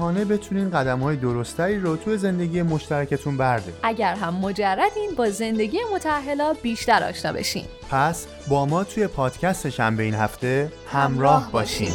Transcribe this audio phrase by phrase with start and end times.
[0.00, 5.78] آگاهانه بتونین قدم های درستری رو توی زندگی مشترکتون بردارید اگر هم مجردین با زندگی
[5.94, 7.64] متحلا بیشتر آشنا بشین.
[7.90, 11.92] پس با ما توی پادکست شنبه این هفته همراه باشین.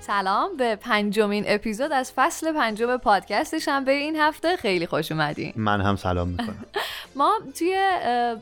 [0.00, 4.56] سلام به پنجمین اپیزود از فصل پنجم پادکست شنبه این هفته.
[4.56, 5.52] خیلی خوش اومدین.
[5.56, 6.64] من هم سلام می‌کنم.
[7.14, 7.76] ما توی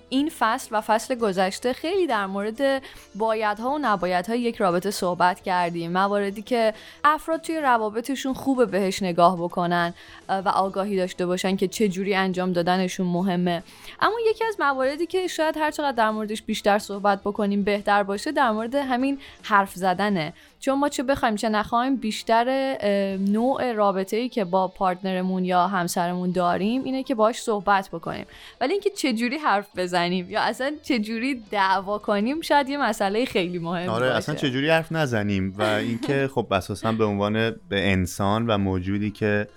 [0.08, 2.82] این فصل و فصل گذشته خیلی در مورد
[3.14, 5.92] بایدها و نبایدها یک رابطه صحبت کردیم.
[5.92, 9.95] مواردی که افراد توی روابطشون خوبه بهش نگاه بکنن
[10.28, 13.62] و آگاهی داشته باشن که چه جوری انجام دادنشون مهمه.
[14.01, 18.32] اما یکی از مواردی که شاید هر چقدر در موردش بیشتر صحبت بکنیم بهتر باشه
[18.32, 20.32] در مورد همین حرف زدنه.
[20.60, 22.76] چون ما چه بخوایم چه نخوایم بیشتر
[23.18, 28.26] نوع رابطه ای که با پارتنرمون یا همسرمون داریم اینه که باش صحبت بکنیم.
[28.60, 33.24] ولی اینکه چه جوری حرف بزنیم یا اصلا چه جوری دعوا کنیم شاید یه مسئله
[33.24, 37.93] خیلی مهم آره اصلا چه جوری حرف نزنیم؟ و اینکه خب اساسا به عنوان به
[37.93, 39.48] انسان و موجودی که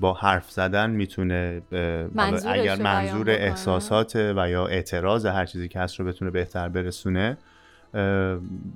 [0.00, 1.62] با حرف زدن می‌تونه
[2.46, 7.36] اگر منظور احساسات و یا اعتراض هر چیزی که هست رو بتونه بهتر برسونه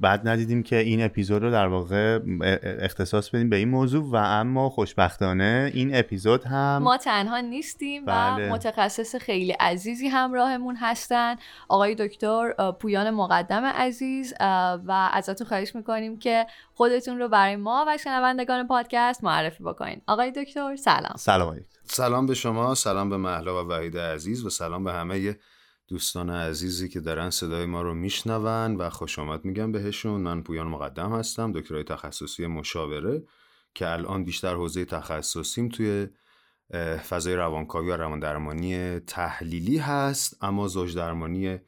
[0.00, 2.20] بعد ندیدیم که این اپیزود رو در واقع
[2.62, 8.48] اختصاص بدیم به این موضوع و اما خوشبختانه این اپیزود هم ما تنها نیستیم بله.
[8.48, 11.36] و متخصص خیلی عزیزی همراهمون هستن.
[11.68, 14.34] آقای دکتر پویان مقدم عزیز
[14.86, 20.00] و ازتون خواهش می‌کنیم که خودتون رو برای ما و شنوندگان پادکست معرفی بکنین.
[20.06, 21.14] آقای دکتر سلام.
[21.16, 25.36] سلام سلام به شما سلام به محلا و وحید عزیز و سلام به همه
[25.92, 30.20] دوستان عزیزی که دارن صدای ما رو میشنون و خوش آمد میگم بهشون.
[30.20, 33.22] من پویان مقدم هستم دکترای تخصصی مشاوره
[33.74, 36.06] که الان بیشتر حوزه تخصصیم توی
[37.08, 41.58] فضای روانکاوی و رواندرمانی تحلیلی هست اما زوج درمانی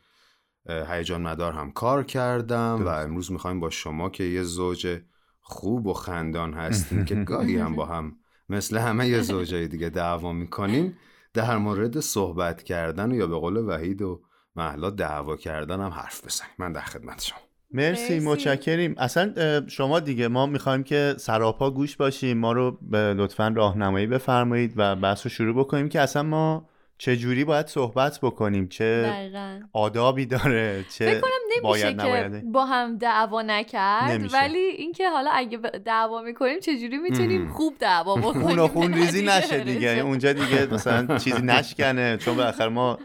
[0.69, 5.01] هیجان مدار هم کار کردم و امروز می‌خوایم با شما که یه زوج
[5.41, 8.17] خوب و خندان هستیم که گاهی هم با هم
[8.49, 10.97] مثل همه یه زوجای دیگه دعوا می‌کنیم
[11.35, 14.21] در مورد صحبت کردن و یا به قول وحید و
[14.57, 16.53] محلا دعوا کردن هم حرف بزنیم.
[16.59, 17.39] من در خدمت شما.
[17.71, 18.95] مرسی متشکریم.
[18.99, 19.35] اصلا
[19.69, 22.39] شما دیگه ما می‌خوایم که سراپا گوش باشیم.
[22.39, 26.69] ما رو لطفا راهنمایی بفرمایید و بحث رو شروع بکنیم که اصلا ما
[27.05, 29.13] چه جوری باید صحبت بکنیم؟ چه
[29.73, 31.21] آدابی داره؟ چه
[31.63, 37.49] باید که با هم دعوا نکرد ولی اینکه حالا اگه دعوا می‌کنیم چه جوری می‌تونیم
[37.49, 39.89] خوب دعوا بکنیم؟ خون و خون ریزی نشه دیگه.
[39.89, 42.17] اونجا دیگه مثلا چیزی نشکنه.
[42.17, 42.99] چون بالاخره ما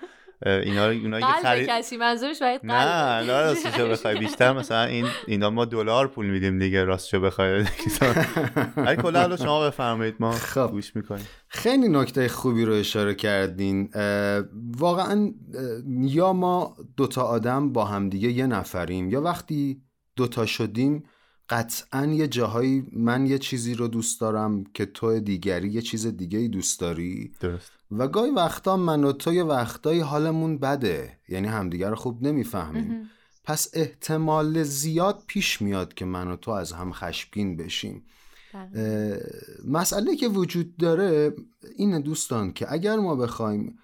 [0.45, 4.19] اینا رو اینا که خرید کسی منظورش باید نه نه راستشو بخوای.
[4.19, 7.51] بیشتر مثلا این اینا ما دلار پول میدیم دیگه راستشو بخوای.
[8.77, 10.71] ولی کلا شما بفرمایید ما خب.
[10.71, 11.27] گوش می‌کنیم.
[11.47, 13.89] خیلی نکته خوبی رو اشاره کردین.
[14.77, 15.33] واقعا
[15.99, 19.81] یا ما دوتا آدم با همدیگه یه نفریم یا وقتی
[20.15, 21.03] دوتا شدیم
[21.49, 26.39] قطعا یه جاهایی من یه چیزی رو دوست دارم که تو دیگری یه چیز دیگه
[26.39, 27.31] ای دوست داری.
[27.39, 27.71] درست.
[27.91, 31.19] و گاهی وقتا من و تو یه وقتایی حالمون بده.
[31.29, 33.09] یعنی همدیگر رو خوب نمی‌فهمیم.
[33.43, 38.03] پس احتمال زیاد پیش میاد که من و تو از هم خشمگین بشیم.
[38.53, 39.21] بله.
[39.67, 41.33] مسئله که وجود داره
[41.75, 43.79] این دوستان که اگر ما بخوایم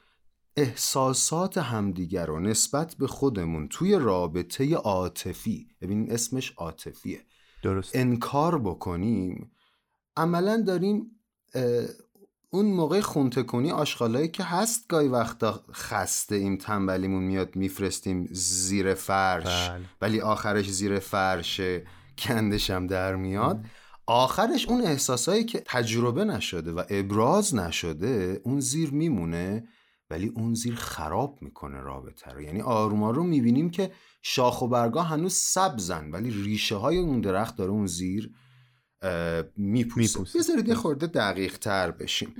[0.57, 7.21] احساسات همدیگر رو نسبت به خودمون توی رابطه عاطفی ببین اسمش عاطفیه.
[7.65, 9.51] درست انکار بکنیم
[10.17, 11.11] عملا داریم
[12.49, 18.93] اون موقع خونته کنی آشغالایی که هست گاهی وقتا خسته ایم تنبلیمون میاد میفرستیم زیر
[18.93, 19.69] فرش.
[19.69, 19.85] بله.
[20.01, 21.61] ولی آخرش زیر فرش
[22.17, 23.65] کندشم در میاد.
[24.05, 29.67] آخرش اون احساسایی که تجربه نشده و ابراز نشده اون زیر میمونه.
[30.09, 32.41] ولی اون زیر خراب می‌کنه رابطه رو.
[32.41, 33.91] یعنی آروم آروم می‌بینیم که
[34.21, 38.31] شاخ و برگاه هنوز سبزن ولی ریشه های اون درخت داره اون زیر
[39.57, 40.19] میپوسه.
[40.39, 42.35] بذارید یه خورده دقیق تر بشیم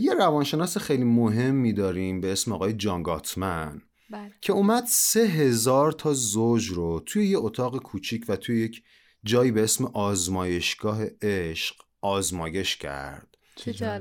[0.00, 4.32] یه روانشناس خیلی مهم میداریم به اسم آقای جان گاتمن بله.
[4.40, 8.82] که اومد سه هزار تا زوج رو توی یه اتاق کوچیک و توی یک
[9.24, 13.36] جایی به اسم آزمایشگاه عشق آزمایش کرد.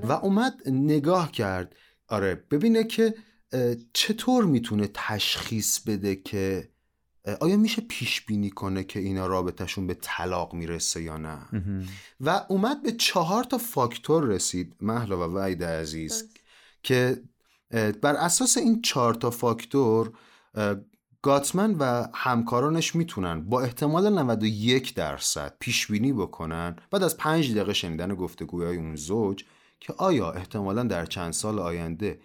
[0.03, 1.75] و اومد نگاه کرد
[2.07, 2.35] آره.
[2.51, 3.15] ببینه که
[3.94, 6.69] چطور می‌تونه تشخیص بده که
[7.41, 11.39] آیا میشه پیش بینی کنه که اینا رابطهشون به طلاق می‌رسه یا نه؟
[12.19, 16.29] و اومد به چهار تا فاکتور رسید محلا و وعید عزیز
[16.83, 17.23] که
[18.01, 20.13] بر اساس این چهار تا فاکتور
[21.21, 27.73] گاتمن و همکارانش می‌تونن با احتمال 91 درصد پیش بینی بکنن بعد از پنج دقیقه
[27.73, 29.44] شنیدن گفتگوهای اون زوج
[29.83, 32.19] که آیا احتمالا در چند سال آینده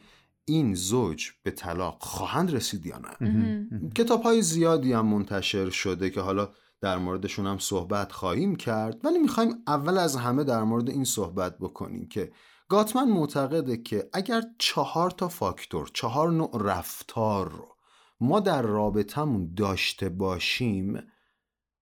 [0.44, 6.20] این زوج به طلاق خواهند رسید یا نه؟ کتاب های زیادی هم منتشر شده که
[6.20, 6.48] حالا
[6.80, 11.58] در موردشون هم صحبت خواهیم کرد ولی می‌خوایم اول از همه در مورد این صحبت
[11.58, 12.32] بکنیم که
[12.68, 17.76] گاتمن معتقده که اگر چهار تا فاکتور چهار نوع رفتار رو
[18.20, 21.02] ما در رابطهمون داشته باشیم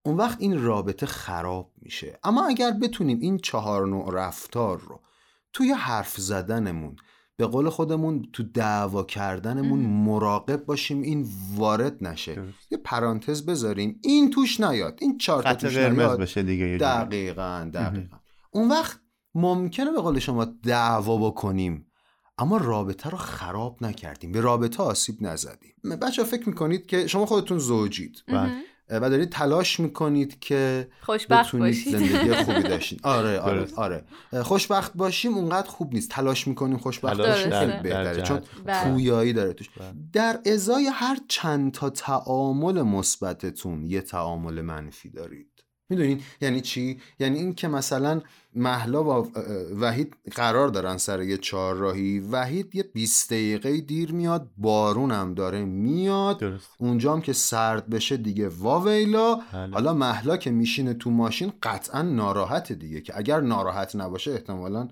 [0.05, 2.19] اون وقت این رابطه خراب میشه.
[2.25, 5.01] اما اگر بتونیم این چهار نوع رفتار رو
[5.57, 6.97] توی حرف زدنمون
[7.37, 12.43] به قول خودمون تو دعوا کردنمون مراقب باشیم این وارد نشه.
[12.71, 14.01] یه پرانتز بذاریم.
[14.03, 14.99] این توش نیاد.
[15.01, 16.21] این چهار تا توش نیاد.
[16.21, 18.17] بشه دیگه دقیقا دقیقا.
[18.51, 19.01] اون وقت
[19.35, 21.87] ممکنه به قول شما دعوا بکنیم
[22.39, 24.33] اما رابطه رو خراب نکردیم.
[24.33, 25.75] به رابطه آسیب نزدیم.
[26.03, 28.23] بچه فکر می‌کنید که شما خودتون زوجید.
[28.29, 28.53] بله.
[28.91, 31.99] و دارید تلاش می‌کنید که خوشبخت باشید.
[31.99, 32.99] زندگی خوبی داشتین.
[33.03, 34.05] آره آره آره.
[34.43, 36.11] خوشبخت باشیم اونقدر خوب نیست.
[36.11, 37.51] تلاش می‌کنیم خوشبخت باشیم.
[37.51, 38.23] خیلی بهتره.
[38.23, 38.85] چون بله.
[38.85, 39.71] پویایی داره توش.
[39.71, 39.93] بله.
[40.13, 45.56] در ازای هر چند تا تعامل مثبتتون یه تعامل منفی دارید.
[45.89, 48.21] می‌دونین یعنی چی؟ یعنی این که مثلا
[48.55, 49.33] محلا و
[49.81, 52.21] وحید قرار دارن سر یه چهارراهی.
[52.21, 56.39] وحید یه 20 دقیقه دیر میاد بارون هم داره میاد.
[56.39, 56.71] درست.
[56.79, 59.35] اونجام که سرد بشه دیگه واویلا.
[59.53, 59.73] بله.
[59.73, 64.89] حالا محلا که میشینه تو ماشین قطعا ناراحت دیگه که اگر ناراحت نباشه احتمالا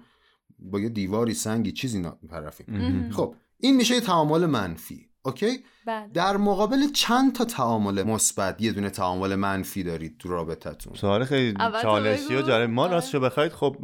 [0.59, 5.09] با یه دیواری سنگی چیزی طرفیم خب این میشه تعامل منفی.
[5.25, 6.09] اوکی؟ بله.
[6.15, 11.55] در مقابل چند تا تعامل مثبت یه دونه تعامل منفی دارید تو رابطتون؟ سوال خیلی
[11.83, 12.71] چالشی و جالب.
[12.71, 12.93] ما آره.
[12.93, 13.77] راستشو بخواید خب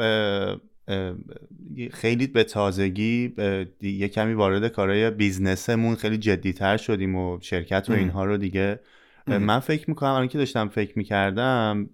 [1.93, 3.35] خیلی به تازگی
[3.81, 8.81] یه کمی وارد کارهای بیزنسمون خیلی جدیتر شدیم و شرکت و اینها رو دیگه.
[9.27, 11.85] من فکر می‌کنم الان که داشتم فکر می‌کردم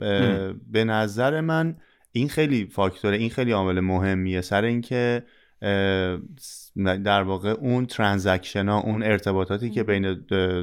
[0.72, 1.76] به نظر من
[2.12, 4.40] این خیلی فاکتوره این خیلی عامل مهمیه.
[4.40, 5.22] سر اینکه
[6.84, 10.16] در واقع اون ترانزکشن ها اون ارتباطاتی که بین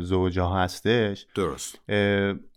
[0.04, 1.80] زوجها هستش درست.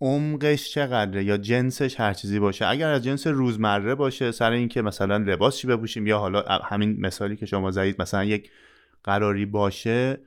[0.01, 5.17] عمقش چقدره؟ یا جنسش هر چیزی باشه؟ اگر از جنس روزمره باشه سر اینکه مثلا
[5.17, 8.49] لباس چی بپوشیم یا حالا همین مثالی که شما زدید مثلا یک
[9.03, 10.17] قراری باشه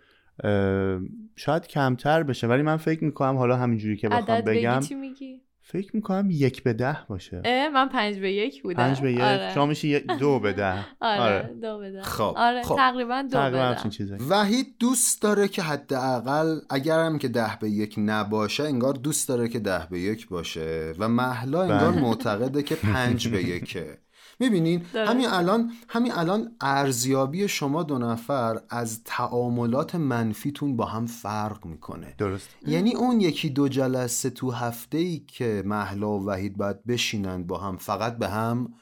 [1.37, 2.47] شاید کمتر بشه.
[2.47, 5.40] ولی من فکر می‌کنم حالا همینجوری که بخوام بگم چی میگی؟
[5.71, 7.43] فکر می‌کنم یک به ده باشه.
[7.75, 8.77] من پنج به یک بودم.
[8.77, 9.21] پنج به یک.
[9.21, 9.55] آره.
[9.55, 10.75] شما میشه دو به ده.
[11.01, 11.55] آره, آره.
[11.63, 12.03] دو به ده.
[12.03, 12.77] خب آره خب.
[12.77, 14.25] تقریبا دو تقریبا به ده.
[14.25, 19.59] وحید دوست داره که حداقل اگرم که ده به یک نباشه انگار دوست داره که
[19.59, 20.93] ده به یک باشه.
[20.99, 22.01] و محلا انگار بله.
[22.01, 23.87] معتقده که پنج به یکه.
[24.41, 31.67] می‌بینین؟ همین الان همین الان ارزیابی شما دو نفر از تعاملات منفیتون با هم فرق
[31.67, 32.15] می‌کنه.
[32.19, 37.43] درست یعنی اون یکی دو جلسه تو هفته ای که محلا و وحید باید بشینن
[37.43, 38.75] با هم فقط به هم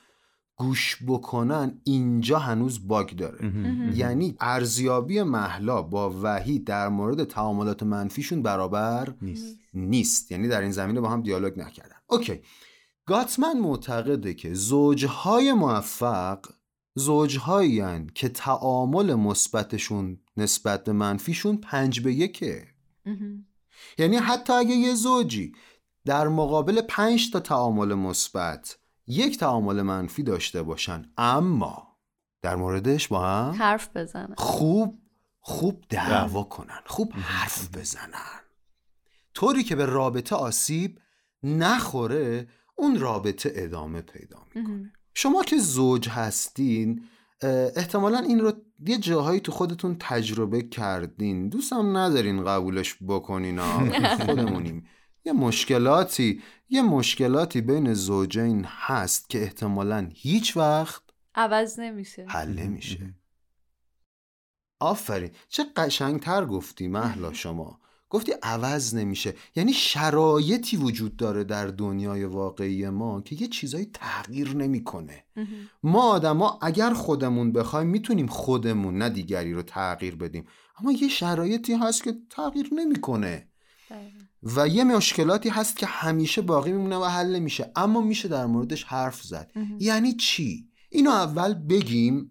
[0.56, 3.52] گوش بکنن اینجا هنوز باگ داره.
[3.94, 9.56] یعنی ارزیابی محلا با وحید در مورد تعاملات منفیشون برابر نیست.
[9.74, 10.32] نیست.
[10.32, 11.96] یعنی در این زمینه با هم دیالوگ نکردن.
[12.06, 12.40] اوکی.
[13.08, 16.38] گاتمن معتقده که زوجهای موفق
[16.94, 22.68] زوجهایی که تعامل مثبتشون نسبت به منفیشون پنج به یکه.
[23.98, 25.52] یعنی حتی اگه یه زوجی
[26.04, 31.96] در مقابل پنج تا تعامل مثبت یک تعامل منفی داشته باشن اما
[32.42, 34.34] در موردش با هم حرف بزنن.
[34.38, 35.02] خوب
[35.40, 38.40] خوب دعوا کنن خوب حرف بزنن.
[39.34, 41.00] طوری که به رابطه آسیب
[41.42, 44.92] نخوره اون رابطه ادامه پیدا می‌کنه.
[45.14, 47.04] شما که زوج هستین
[47.76, 48.52] احتمالا این رو
[48.86, 51.48] یه جاهایی تو خودتون تجربه کردین.
[51.48, 53.60] دوستم ندارین قبولش بکنین
[54.26, 54.86] خودمونیم.
[55.24, 61.02] یه مشکلاتی یه مشکلاتی بین زوجین هست که احتمالا هیچ وقت
[61.34, 62.26] عوض نمیشه.
[62.28, 63.14] حل نمیشه.
[64.80, 65.30] آفرین.
[65.48, 67.77] چه قشنگتر گفتی محلا شما.
[68.10, 69.34] گفتی عوض نمیشه.
[69.56, 75.24] یعنی شرایطی وجود داره در دنیای واقعی ما که یه چیزایی تغییر نمی‌کنه.
[75.82, 80.44] ما آدما اگر خودمون بخوایم می‌تونیم خودمون نه دیگری رو تغییر بدیم.
[80.80, 83.48] اما یه شرایطی هست که تغییر نمی‌کنه.
[84.42, 87.72] و یه مشکلاتی هست که همیشه باقی میمونه و حل نمیشه.
[87.76, 89.52] اما میشه در موردش حرف زد.
[89.78, 92.30] یعنی چی؟ اینو اول بگیم.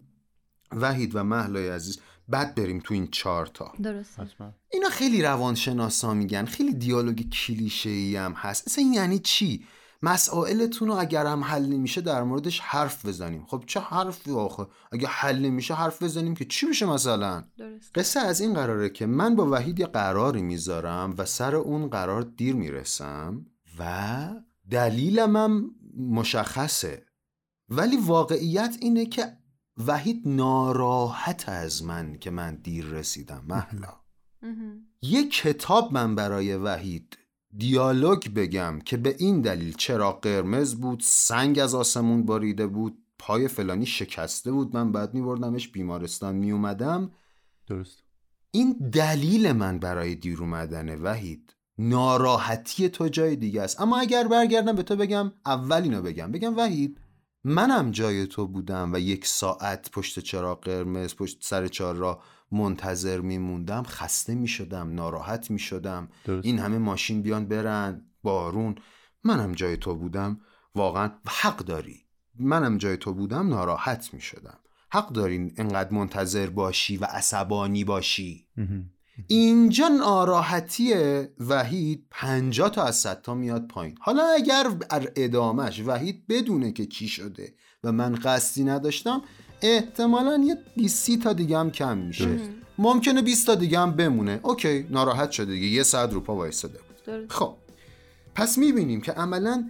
[0.72, 3.72] وحید و محلای عزیز بعد بریم تو این چهار تا.
[3.82, 4.20] درست.
[4.72, 8.66] اینا خیلی روانشناسا میگن خیلی دیالوگ کلیشه ای هم هست.
[8.66, 9.64] اصلا این یعنی چی؟
[10.02, 13.44] مسائلتون رو اگر هم حل نمیشه در موردش حرف بزنیم.
[13.46, 17.90] خب چه حرفی آخه؟ اگه حل نمیشه حرف بزنیم که چی میشه مثلا؟ درست.
[17.94, 22.22] قصه از این قراره که من با وحید یه قراری می‌ذارم و سر اون قرار
[22.22, 23.46] دیر می‌رسم
[23.78, 24.30] و
[24.70, 27.06] دلیلم هم مشخصه.
[27.68, 29.37] ولی واقعیت اینه که
[29.86, 33.44] وحید ناراحت از من که من دیر رسیدم.
[33.48, 33.92] محلا
[35.02, 37.18] یه کتاب من برای وحید
[37.56, 43.48] دیالوگ بگم که به این دلیل چرا قرمز بود سنگ از آسمون باریده بود پای
[43.48, 47.10] فلانی شکسته بود من بعد میبردمش بیمارستان میومدم
[47.66, 48.02] درست.
[48.50, 53.80] این دلیل من برای دیر اومدنه وحید ناراحتی تو جای دیگه است.
[53.80, 56.32] اما اگر برگردم به تو بگم اول اینو بگم.
[56.32, 57.00] بگم وحید
[57.44, 63.20] منم جای تو بودم و یک ساعت پشت چراغ قرمز پشت سر چهار را منتظر
[63.20, 63.82] میموندم.
[63.82, 66.08] خسته می‌شدم ناراحت می‌شدم.
[66.42, 68.74] این همه ماشین بیان برن بارون.
[69.24, 70.40] منم جای تو بودم.
[70.74, 72.04] واقعا حق داری.
[72.38, 74.58] منم جای تو بودم ناراحت می‌شدم.
[74.90, 78.48] حق دارین انقدر منتظر باشی و عصبانی باشی.
[79.26, 80.94] اینجا ناراحتی
[81.48, 83.94] وحید 50 تا از 100 تا میاد پایین.
[84.00, 84.66] حالا اگر
[85.16, 89.22] ادامش وحید بدونه که چی شده و من قصدی نداشتم
[89.62, 92.40] احتمالا یه 20 تا دیگه هم کم میشه.
[92.78, 94.40] ممکنه 20 تا دیگه هم بمونه.
[94.42, 95.66] اوکی ناراحت شده دیگه.
[95.66, 96.78] یه ساعت رو پا وایساده.
[96.78, 97.54] بود خب
[98.34, 99.64] پس می‌بینیم که عملا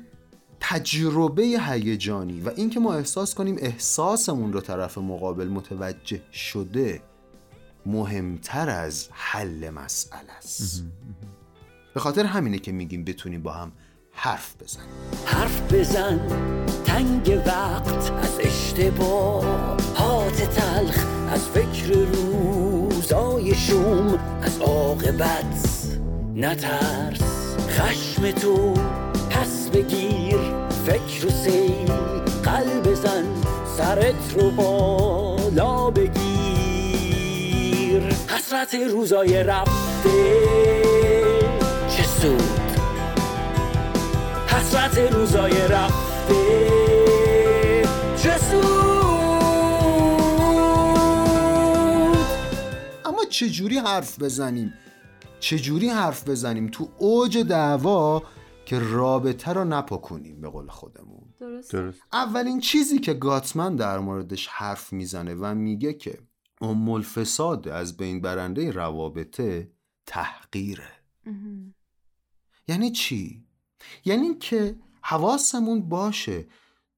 [0.61, 7.03] تجربه هیجانی و اینکه ما احساس کنیم احساسمون رو طرف مقابل متوجه شده
[7.87, 10.85] مهمتر از حل مسئله است.
[11.95, 13.73] به خاطر همینه که میگیم بتونیم با هم
[14.13, 14.81] حرف بزن
[15.25, 16.21] حرف بزن
[16.85, 25.89] تنگ وقت از اشتباهات تلخ از فکر روزای شوم از عاقبت
[26.35, 27.57] نترس.
[27.69, 28.75] خشم تو
[29.31, 30.39] پس بگیر
[30.87, 31.85] فکر و سی
[32.45, 33.25] قلب بزن
[33.77, 36.28] سرت رو بالا بگیر.
[38.49, 40.45] حسرت روزای رفته.
[41.89, 42.43] چه سود؟
[44.47, 46.69] حسرت روزای رفته.
[53.05, 54.75] اما چجوری حرف بزنیم؟
[55.41, 58.23] چجوری حرف بزنیم تو اوج دعوا
[58.67, 61.73] که رابطه رو نپکنیم به قول خودمون؟ درست.
[61.73, 66.19] درست اولین چیزی که گاتمن در موردش حرف می‌زنه و میگه که
[66.61, 69.73] ام الفساد از بین برنده روابطه
[70.07, 70.93] تحقیره.
[72.69, 73.47] یعنی چی؟
[74.05, 76.47] یعنی که حواسمون باشه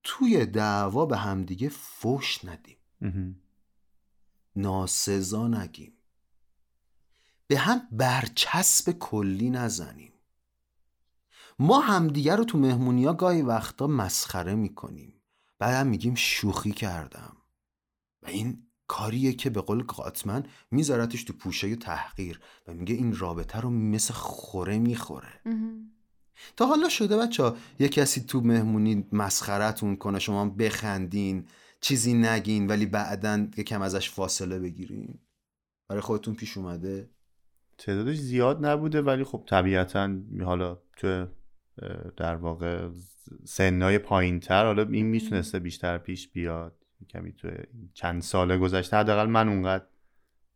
[0.02, 2.78] توی دعوا به همدیگه فوش ندیم.
[4.56, 5.92] ناسزا نگیم.
[7.46, 10.12] به هم برچسب کلی نزنیم.
[11.58, 15.22] ما همدیگه رو تو مهمونی ها گاهی وقتا مسخره می‌کنیم.
[15.58, 17.36] بعد هم میگیم شوخی کردم.
[18.22, 23.60] و این کاریه که به قول قاتمن میذارتش تو پوشه تحقیر و میگه این رابطه
[23.60, 25.40] رو مثل خوره می‌خوره.
[26.56, 31.46] تا حالا شده بچه یه کسی تو مهمونی مسخرتون کنه شما بخندین
[31.80, 35.18] چیزی نگین ولی بعدا کم ازش فاصله بگیرین.
[35.88, 37.10] برای خودتون پیش اومده؟
[37.78, 41.26] تعدادش زیاد نبوده ولی خب طبیعتا حالا تو
[42.16, 42.88] در واقع
[43.44, 46.79] سنهای پایین تر حالا این می‌تونسته بیشتر پیش بیاد.
[47.10, 47.48] کمی تو
[47.94, 49.84] چند ساله گذشته حداقل من اونقدر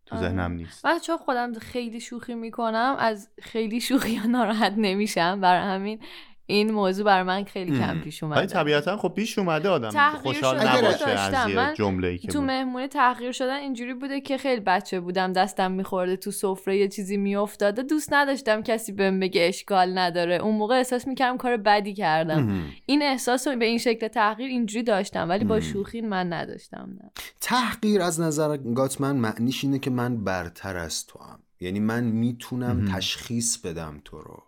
[0.06, 0.52] تو ذهنم آره.
[0.52, 6.00] نیست من چون خودم خیلی شوخی می‌کنم از خیلی شوخی ها ناراحت نمیشم برای همین
[6.46, 8.38] این موضوع بر من خیلی کم پیش اومده.
[8.40, 10.10] ولی طبیعتا خب پیش اومده آدم.
[10.22, 15.00] خوشحال نباشه از یه جمله که تو مهمونه تغییر شدن اینجوری بوده که خیلی بچه
[15.00, 17.82] بودم دستم میخورده تو سفره یه چیزی میافتاده.
[17.82, 20.34] دوست نداشتم کسی بهم بگه اشکال نداره.
[20.34, 22.62] اون موقع احساس می‌کردم کار بدی کردم.
[22.86, 27.10] این احساس به این شکل تغییر اینجوری داشتم ولی با شوخی من نداشتم نه.
[27.40, 32.92] تحقیر از نظر گاتمن معنیش اینه که من برتر از تو هم یعنی من می‌تونم
[32.94, 34.42] تشخیص بدم تو رو.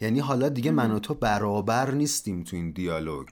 [0.00, 3.28] یعنی حالا دیگه من و تو برابر نیستیم تو این دیالوگ.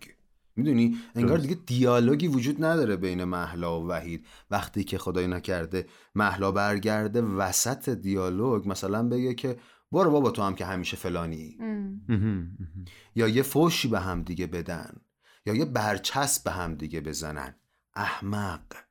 [0.57, 4.27] می‌دونی؟ انگار دیگه دیالوگی وجود نداره بین محلا و وحید.
[4.51, 9.57] وقتی که خدای نکرده محلا برگرده وسط دیالوگ مثلا بگه که
[9.93, 11.59] برو بابا تو هم که همیشه فلانی.
[13.15, 14.97] یا یه فوشی به هم دیگه بدن.
[15.47, 17.55] یا یه برچسب به هم دیگه بزنن.
[17.95, 18.86] احمق.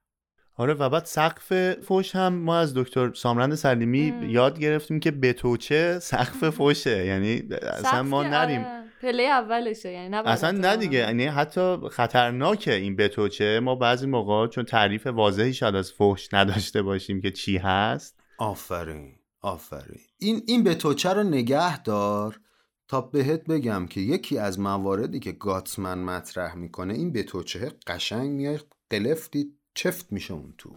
[0.57, 5.33] آره و بعد سقف فوش هم ما از دکتر سامرند سلیمی یاد گرفتیم که به
[5.33, 8.59] توچه سقف فوشه یعنی اصلا ما نریم.
[8.61, 8.85] آره.
[9.01, 13.59] پله اولشه یعنی نه اصلا نه دیگه یعنی حتی خطرناکه این بتوچه.
[13.59, 18.19] ما بعضی موقع چون تعریف واضحی شاید از فحش نداشته باشیم که چی هست.
[18.37, 20.01] آفرین آفرین.
[20.19, 22.39] این این بتوچه رو نگه دار
[22.87, 28.59] تا بهت بگم که یکی از مواردی که گاتمن مطرح می‌کنه این بتوچه قشنگ میای
[28.89, 30.75] قلفتی چفت میشه اون تو.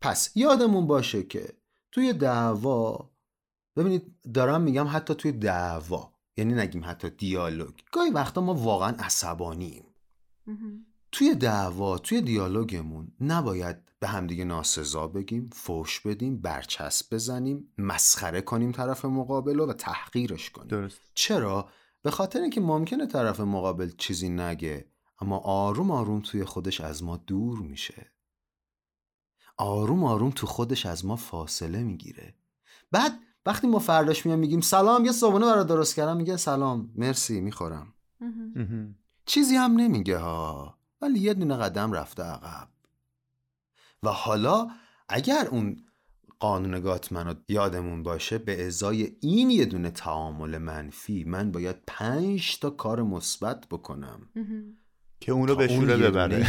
[0.00, 1.52] پس یادمون باشه که
[1.92, 3.10] توی دعوا
[3.76, 7.74] ببینید دارم میگم حتی توی دعوا یعنی نگیم حتی دیالوگ.
[7.92, 9.84] گاهی وقتا ما واقعا عصبانیم.
[11.12, 18.72] توی دعوا توی دیالوگمون نباید به همدیگه ناسزا بگیم فوش بدیم برچسب بزنیم مسخره کنیم
[18.72, 20.68] طرف مقابل و تحقیرش کنیم.
[20.68, 20.98] درست.
[21.14, 21.68] چرا؟
[22.02, 24.88] به خاطر اینکه ممکنه طرف مقابل چیزی نگه.
[25.18, 28.12] اما آروم آروم توی خودش از ما دور میشه.
[29.56, 32.34] آروم آروم تو خودش از ما فاصله می‌گیره.
[32.90, 33.12] بعد
[33.46, 37.94] وقتی ما فرداش میام میگیم سلام یه صبحونه برای درست کردم میگه سلام مرسی می‌خورم.
[39.26, 42.68] چیزی هم نمیگه ها ولی یه دونه قدم رفته عقب.
[44.02, 44.68] و حالا
[45.08, 45.76] اگر اون
[46.40, 52.58] قانون گاتمن رو یادمون باشه به ازای این یه دونه تعامل منفی من باید پنج
[52.58, 54.30] تا کار مثبت بکنم.
[55.26, 56.46] که اون رو به شوره ببره.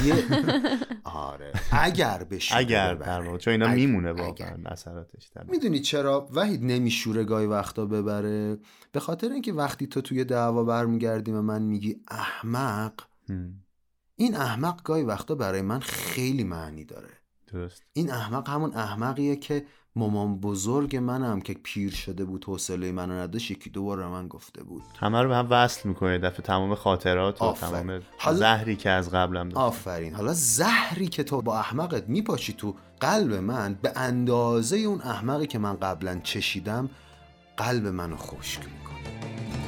[1.03, 1.53] آره.
[1.71, 7.45] اگر به شوره اگر در چون اینا میمونه واقعا اثراتش می‌دونی چرا؟ وحید نمیشوره گاهی
[7.45, 8.57] وقتا ببره.
[8.91, 12.93] به خاطر اینکه وقتی تو توی دعوا برمیگردیم و من میگی احمق
[14.15, 17.09] این احمق گاهی وقتا برای من خیلی معنی داره.
[17.47, 17.83] درست.
[17.93, 19.65] این احمق همون احمقیه که
[19.97, 24.63] مامان بزرگ منم که پیر شده بود حوصله منو نداشت یکی دو بار من گفته
[24.63, 24.83] بود.
[24.99, 28.37] همه رو به هم وصل می‌کنه دفعه تمام خاطرات و تمام حالا...
[28.37, 30.13] زهری که از قبلم داشت آفرین.
[30.13, 35.59] حالا زهری که تو با احمقت میپاشی تو قلب من به اندازه اون احمقی که
[35.59, 36.89] من قبلا چشیدم
[37.57, 39.66] قلب منو خشک می‌کنه.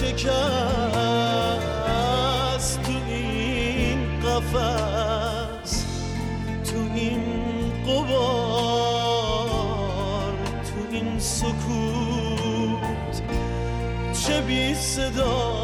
[0.00, 0.28] شکست
[2.82, 5.84] تو این قفس
[6.64, 7.22] تو این
[7.82, 9.08] قبار
[10.62, 13.22] تو این سکوت
[14.12, 15.58] چه بی صدا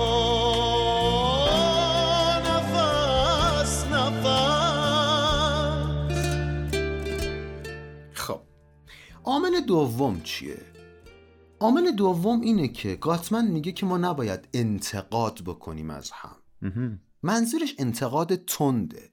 [2.40, 4.34] نفس نفس
[8.12, 8.40] خب
[9.24, 10.73] عامل دوم چیه؟
[11.64, 16.36] عامل دوم اینه که گاتمن میگه که ما نباید انتقاد بکنیم از هم.
[17.22, 19.10] منظورش انتقاد تنده.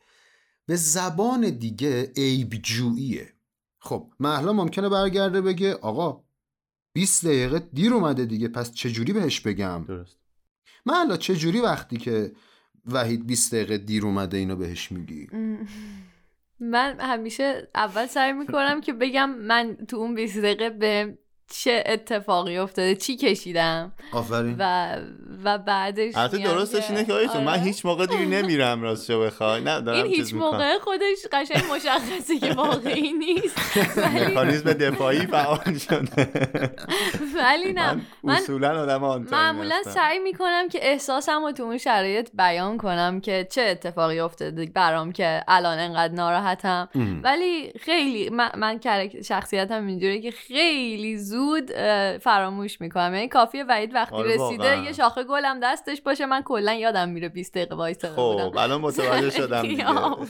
[0.66, 3.34] به زبان دیگه عیبجوییه.
[3.80, 6.24] خب محلا ممکنه برگرده بگه آقا
[6.94, 10.18] 20 دقیقه دیر اومده دیگه پس چجوری بهش بگم؟ درست.
[10.86, 12.32] محلا چجوری وقتی که
[12.86, 15.28] وحید 20 دقیقه دیر اومده اینو بهش میگی؟
[16.60, 21.18] من همیشه اول سعی می‌کنم که بگم من تو اون 20 دقیقه به
[21.54, 24.96] چه اتفاقی افتاده چی کشیدم آفرین و
[25.44, 27.62] و بعدش البته درستش که- اینه که آیتون من آره.
[27.62, 30.50] هیچ موقع دیگه نمیرم راستشو بخوای نه دارم این هیچ می‌کنم.
[30.52, 36.30] موقع خودش قشنگ مشخصه که واقعی نیست مکانیزم دفاعی فعال شده
[37.38, 39.76] ولی نه من اصولا آدم معمولا.
[39.84, 45.12] سعی می‌کنم که احساسم رو تو اون شرایط بیان کنم که چه اتفاقی افتاده برام
[45.12, 46.90] که الان انقدر ناراحتم.
[47.24, 48.80] ولی خیلی من, من
[49.26, 51.41] شخصیتم اینجوریه که خیلی زود
[51.76, 53.14] اه، فراموش می‌کنم.
[53.14, 54.84] یعنی کافیه وحید وقتی آره رسیده واقعا.
[54.84, 56.26] یه شاخه گلم دستش باشه.
[56.26, 59.62] من کلا یادم میره 20 دقیقه وایساده خب الان متوجه شدم.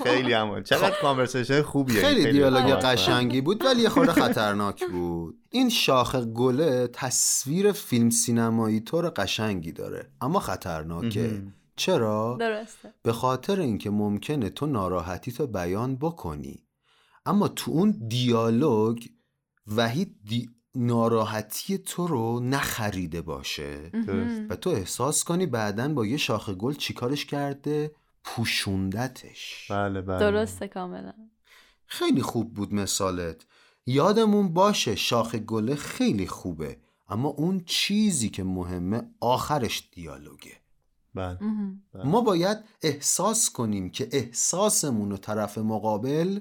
[0.04, 2.02] خیلی هم چقدر کانورسیشن خوبیه.
[2.02, 2.72] خیلی دیالوگ.
[2.72, 5.36] قشنگی بود ولی یه خورده خطرناک بود.
[5.50, 11.42] این شاخه گله تصویر فیلم سینمایی طور قشنگی داره اما خطرناکه.
[11.76, 12.94] چرا؟ درسته.
[13.04, 16.68] به خاطر اینکه ممکنه تو ناراحتی تو بیان بکنی.
[17.26, 19.04] اما تو اون دیالوگ
[19.78, 20.50] وحید دی...
[20.76, 23.90] ناراحتی تو رو نخریده باشه.
[23.90, 24.42] درست.
[24.50, 27.92] و تو احساس کنی بعدا با یه شاخه گل چیکارش کرده؟
[28.24, 29.68] پوشوندتش.
[29.72, 30.20] بله بله.
[30.20, 31.14] درسته کاملا.
[31.86, 33.46] خیلی خوب بود مثالت.
[33.86, 36.78] یادمون باشه شاخ گله خیلی خوبه
[37.10, 40.58] اما اون چیزی که مهمه آخرش دیالوگه.
[41.16, 41.40] بله.
[41.94, 42.04] بله.
[42.06, 46.40] ما باید احساس کنیم که احساسمون و طرف مقابل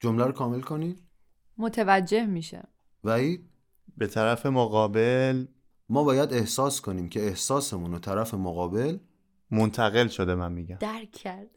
[0.00, 0.98] جمله رو کامل کنید
[1.58, 2.68] متوجه میشه.
[3.04, 3.50] وحید
[3.96, 5.46] به طرف مقابل
[5.88, 8.98] ما باید احساس کنیم که احساسمون و طرف مقابل
[9.50, 10.76] منتقل شده من میگم.
[10.80, 11.50] درک کرد.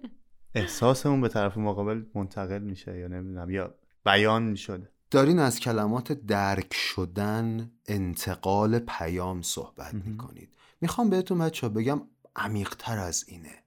[0.54, 3.74] احساسمون به طرف مقابل منتقل میشه یا نمی‌دونم یا
[4.04, 9.94] بیان شده دارین از کلمات درک شدن انتقال پیام صحبت.
[9.94, 10.56] می‌کنید.
[10.80, 12.02] می‌خوام بهتون بچه بگم
[12.36, 13.64] عمیقتر از اینه.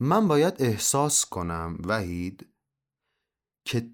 [0.00, 2.46] من باید احساس کنم وحید
[3.64, 3.90] که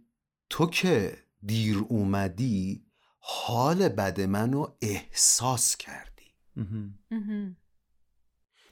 [0.51, 2.87] تو که دیر اومدی
[3.19, 6.35] حال بد منو احساس کردی.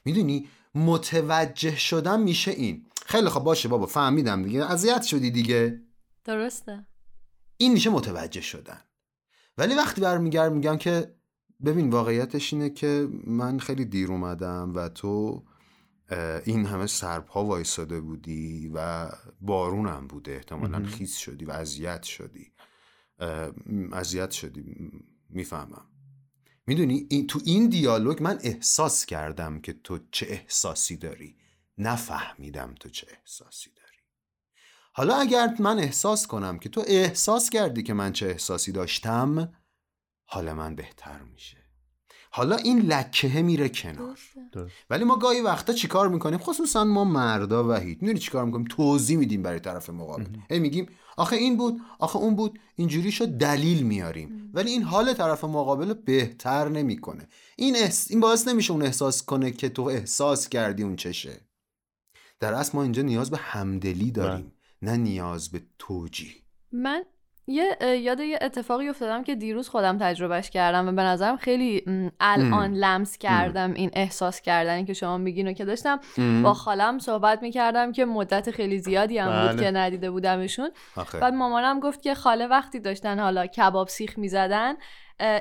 [0.05, 2.85] می‌دونی متوجه شدم میشه این.
[3.05, 4.65] خیلی خب باشه بابا فهمیدم دیگه.
[4.71, 5.81] اذیت شدی دیگه.
[6.23, 6.87] درسته.
[7.57, 8.81] این میشه متوجه شدن.
[9.57, 11.15] ولی وقتی برمیگرد میگم که
[11.65, 15.45] ببین واقعیتش اینه که من خیلی دیر اومدم و تو
[16.45, 19.09] این همه سرپا وایساده بودی و
[19.41, 22.51] بارونم بوده احتمالا خیس شدی و اذیت شدی.
[23.93, 24.91] اذیت شدی
[25.29, 25.85] می‌فهمم.
[26.67, 31.35] می‌دونی این تو این دیالوگ من احساس کردم که تو چه احساسی داری.
[31.77, 33.85] نفهمیدم تو چه احساسی داری.
[34.93, 39.53] حالا اگر من احساس کنم که تو احساس کردی که من چه احساسی داشتم
[40.25, 41.57] حال من بهتر میشه.
[42.31, 44.19] حالا این لکه میره کنار.
[44.89, 48.01] ولی ما گاهی وقتا چیکار می‌کنیم؟ خصوصا ما مردا وحید.
[48.01, 50.25] می‌دونی چیکار می‌کنیم؟ توضیح میدیم برای طرف مقابل.
[50.49, 52.59] هی میگیم آخه این بود آخه اون بود.
[52.75, 54.51] اینجوری شد دلیل میاریم.
[54.53, 57.27] ولی این حال طرف مقابل بهتر نمی‌کنه.
[57.55, 57.75] این
[58.09, 61.41] این باعث نمیشه اون احساس کنه که تو احساس کردی اون چشه.
[62.39, 64.51] در اصل ما اینجا نیاز به همدلی داریم.
[64.81, 66.33] نه نیاز به توجیه.
[66.71, 67.03] من
[67.47, 71.83] یه یاد یه اتفاقی افتادم که دیروز خودم تجربهش کردم و به نظرم خیلی
[72.19, 75.99] الان لمس کردم این احساس کردنی که شما میگین و که داشتم
[76.43, 79.63] با خالم صحبت می‌کردم که مدت خیلی زیادی هم بود بله.
[79.63, 81.19] که ندیده بودمشون آخه.
[81.19, 84.75] بعد مامانم گفت که خاله وقتی داشتن حالا کباب سیخ می‌زدن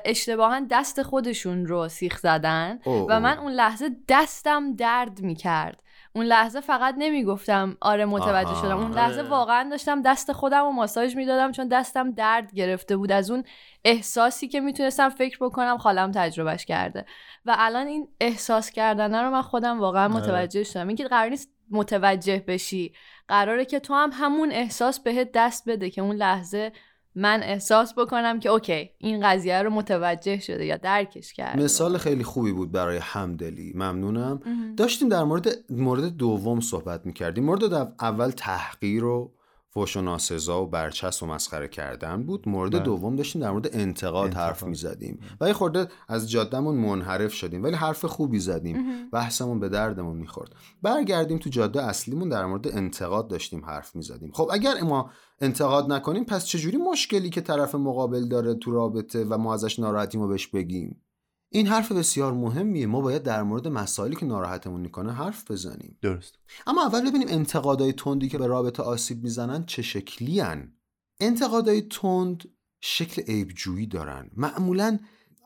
[0.04, 3.38] اشتباها دست خودشون رو سیخ زدن اوه، و من.
[3.38, 5.82] اون لحظه دستم درد می‌کرد
[6.16, 8.94] اون لحظه فقط نمی‌گفتم آره متوجه آها، شدم اون آره.
[8.94, 13.44] لحظه واقعا داشتم دست خودم رو ماساژ می‌دادم چون دستم درد گرفته بود از اون
[13.84, 17.04] احساسی که می‌تونستم فکر بکنم خالم تجربهش کرده
[17.44, 20.14] و الان این احساس کردن رو من خودم واقعا آره.
[20.14, 22.92] متوجه شدم اینکه قرار نیست متوجه بشی
[23.28, 26.72] قراره که تو هم همون احساس بهت دست بده که اون لحظه
[27.16, 31.62] من احساس بکنم که اوکی این قضیه رو متوجه شده یا درکش کرده.
[31.62, 33.72] مثال خیلی خوبی بود برای همدلی.
[33.74, 34.40] ممنونم.
[34.76, 37.44] داشتیم در مورد مورد دوم صحبت می‌کردیم.
[37.44, 39.32] مورد دو- اول تحقیر و
[39.74, 42.48] فوش و ناسزا و برچست و مسخره کردن بود.
[42.48, 42.80] مورد بله.
[42.80, 44.34] دوم داشتیم در مورد انتقاد, انتقاد.
[44.34, 45.18] حرف می‌زدیم.
[45.40, 49.10] و یه خورده از جادهمون منحرف شدیم ولی حرف خوبی زدیم.
[49.12, 50.54] بحثمون به دردمون می‌خورد.
[50.82, 54.30] برگردیم تو جاده اصلیمون در مورد انتقاد داشتیم حرف می‌زدیم.
[54.32, 55.10] خب اگر ما
[55.40, 60.20] انتقاد نکنیم پس چجوری مشکلی که طرف مقابل داره تو رابطه و ما ازش ناراحتیم
[60.20, 61.00] و بهش بگیم؟
[61.48, 62.86] این حرف بسیار مهمیه.
[62.86, 65.98] ما باید در مورد مسائلی که ناراحتمون می‌کنه حرف بزنیم.
[66.02, 66.38] درست.
[66.66, 70.72] اما اول ببینیم انتقادهای تندی که به رابطه آسیب می‌زنن چه شکلی هن.
[71.20, 72.44] انتقادهای تند
[72.80, 74.30] شکل عیبجویی دارن.
[74.36, 74.98] معمولا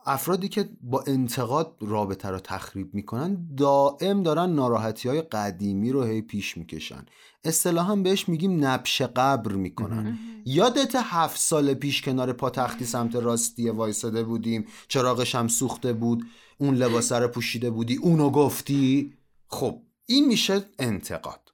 [0.09, 6.21] افرادی که با انتقاد رابطه رو تخریب می‌کنن دائم دارن ناراحتی های قدیمی رو هی
[6.21, 7.05] پیش می‌کشن.
[7.43, 10.19] اصطلاحا بهش میگیم نبش قبر می‌کنن.
[10.45, 16.25] یادت هفت سال پیش کنار پاتختی سمت راستی وایساده بودیم چراغش هم سوخته بود
[16.57, 19.13] اون لباسه رو پوشیده بودی اونو گفتی؟
[19.47, 21.51] خب این میشه انتقاد.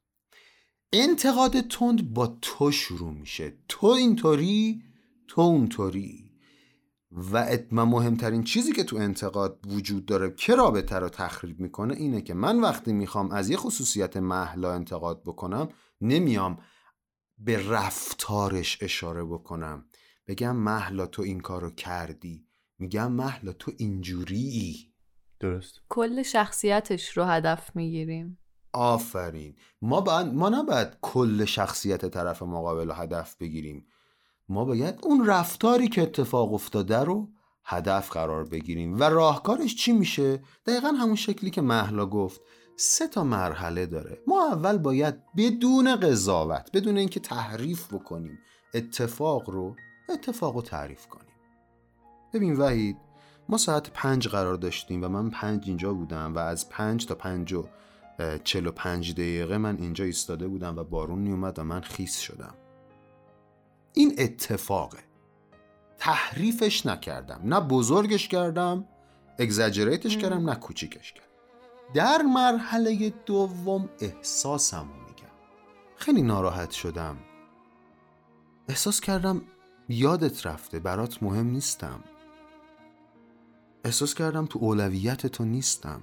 [0.93, 3.53] انتقاد تند با تو شروع میشه.
[3.67, 4.81] تو اینطوری
[5.27, 6.24] تو اونطوری.
[7.15, 11.95] و ات- و مهمترین چیزی که تو انتقاد وجود داره که رابطه رو تخریب می‌کنه
[11.95, 15.69] اینه که من وقتی می‌خوام از یه خصوصیت محلا انتقاد بکنم
[16.01, 16.59] نمیام
[17.37, 19.85] به رفتارش اشاره بکنم.
[20.27, 22.47] بگم محلا تو این کارو کردی.
[22.79, 24.93] میگم محلا تو اینجوری
[25.39, 25.81] درست.
[25.89, 28.39] کل شخصیتش رو هدف می‌گیریم.
[28.73, 29.55] آفرین.
[29.81, 33.87] ما باید ما نباید کل شخصیت طرف مقابل رو هدف بگیریم.
[34.49, 37.29] ما باید اون رفتاری که اتفاق افتاده رو
[37.65, 38.99] هدف قرار بگیریم.
[38.99, 42.41] و راهکارش چی میشه؟ دقیقا همون شکلی که محلا گفت.
[42.75, 44.21] سه تا مرحله داره.
[44.27, 48.39] ما اول باید بدون قضاوت بدون اینکه تحریف بکنیم
[48.73, 49.75] اتفاق رو
[50.09, 51.35] اتفاق رو تعریف کنیم.
[52.33, 52.97] ببین وحید
[53.49, 57.53] ما ساعت پنج قرار داشتیم و من پنج اینجا بودم و از پنج تا پنج
[57.53, 57.65] و
[58.43, 62.53] چل و پنج دقیقه من اینجا ایستاده بودم و بارون میومد و من خیس شدم.
[63.95, 64.99] این اتفاقه.
[65.97, 67.41] تحریفش نکردم.
[67.43, 68.85] نه بزرگش کردم
[69.39, 71.25] اگزاجریتش کردم نه کوچیکش کردم.
[71.93, 75.35] در مرحله دوم احساسم رو میگم.
[75.95, 77.17] خیلی ناراحت شدم.
[78.69, 79.41] احساس کردم
[79.89, 82.03] یادت رفته برات مهم نیستم.
[83.83, 86.01] احساس کردم تو اولویت تو نیستم.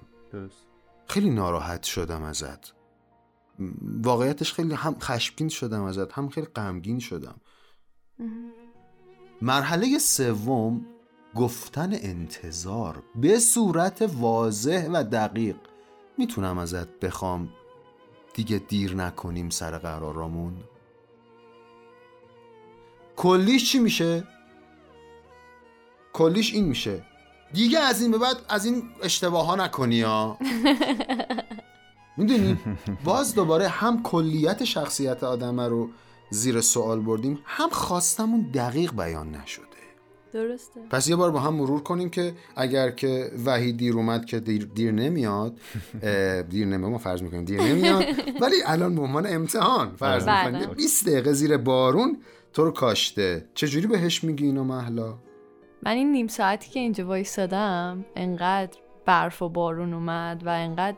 [1.09, 2.73] خیلی ناراحت شدم ازت.
[4.05, 7.41] واقعیتش خیلی هم خشمگین شدم ازت هم خیلی غمگین شدم.
[9.43, 10.87] مرحله سوم
[11.35, 13.03] گفتن انتظار.
[13.15, 15.57] به صورت واضح و دقیق.
[16.19, 17.49] می‌تونم ازت بخوام.
[18.35, 20.57] دیگه دیر نکنیم سر قرارامون.
[23.17, 24.25] کلیش چی میشه؟
[26.13, 27.05] کلیش این میشه.
[27.53, 30.39] دیگه از این به بعد از این اشتباه ها نکنی ها.
[32.17, 32.59] می‌دونی؟
[33.05, 35.91] باز دوباره هم کلیت شخصیت آدم رو
[36.33, 39.67] زیر سوال بردیم هم خواستمون دقیق بیان نشده.
[40.33, 40.81] درسته.
[40.91, 44.65] پس یه بار با هم مرور کنیم که اگر که وحید دیر اومد که دیر,
[44.75, 45.61] دیر نمیاد
[46.51, 48.05] دیر نمیاد ما فرض می‌کنیم دیر نمیاد
[48.41, 50.59] ولی الان به عنوان امتحان فرض بله.
[50.59, 50.75] می‌کنیم.
[50.75, 52.19] 20 دقیقه زیر بارون
[52.53, 53.49] تو رو کاشته.
[53.55, 55.15] چجوری بهش میگی اینو محلا
[55.83, 60.97] من این نیم ساعتی که اینجا وایستادم انقدر برف و بارون اومد و انقدر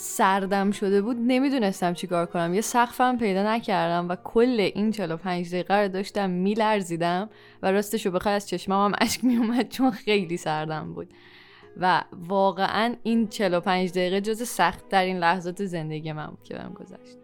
[0.00, 2.54] سردم شده بود نمی‌دونستم چیکار کنم.
[2.54, 7.30] یه سقفم پیدا نکردم و کل این 45 دقیقه رو داشتم میلرزیدم
[7.62, 11.08] و راستش رو بخوای از چشمام هم اشک میومد چون خیلی سردم بود.
[11.76, 16.72] و واقعا این 45 دقیقه جز سخت در این لحظات زندگی من بود که بهم
[16.72, 17.19] گذشت.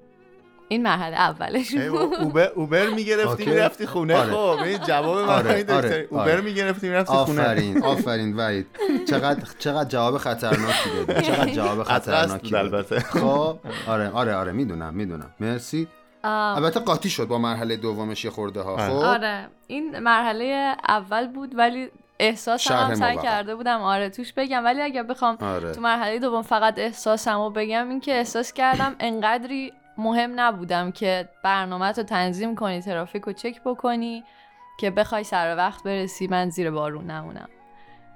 [0.68, 3.46] این مرحله اولش اوبر اوبر می‌گرفتی.
[3.46, 4.32] می‌رفتی خونه؟ آره.
[4.32, 6.14] خب این جواب من آره، این آره، دکتر.
[6.14, 6.40] اوبر آره.
[6.40, 7.42] می‌گرفتی می‌رفتی خونه.
[7.42, 8.66] آفرین آفرین وحید
[9.08, 11.26] چقدر چقدر جواب خطرناکی دادی.
[11.26, 13.00] چقدر جواب خطرناکی البته.
[13.00, 15.30] خب آره آره آره می‌دونم می‌دونم.
[15.40, 15.86] مرسی.
[16.24, 18.72] آم، البته قاطی شد با مرحله دومش یه خورده ها.
[18.72, 18.88] آره.
[18.88, 18.94] خب.
[18.94, 21.88] آره این مرحله اول بود ولی
[22.20, 23.18] احساسم هم سعی.
[23.18, 24.64] کرده بودم آره توش بگم.
[24.64, 25.72] ولی اگر بخوام آره.
[25.72, 31.28] تو مرحله دوم فقط احساسم رو بگم این که احساس کردم انقدری مهم نبودم که
[31.44, 34.24] برنامه رو تنظیم کنی ترافیک رو چک بکنی
[34.78, 37.48] که بخوای سر وقت برسی من زیر بارون نمونم.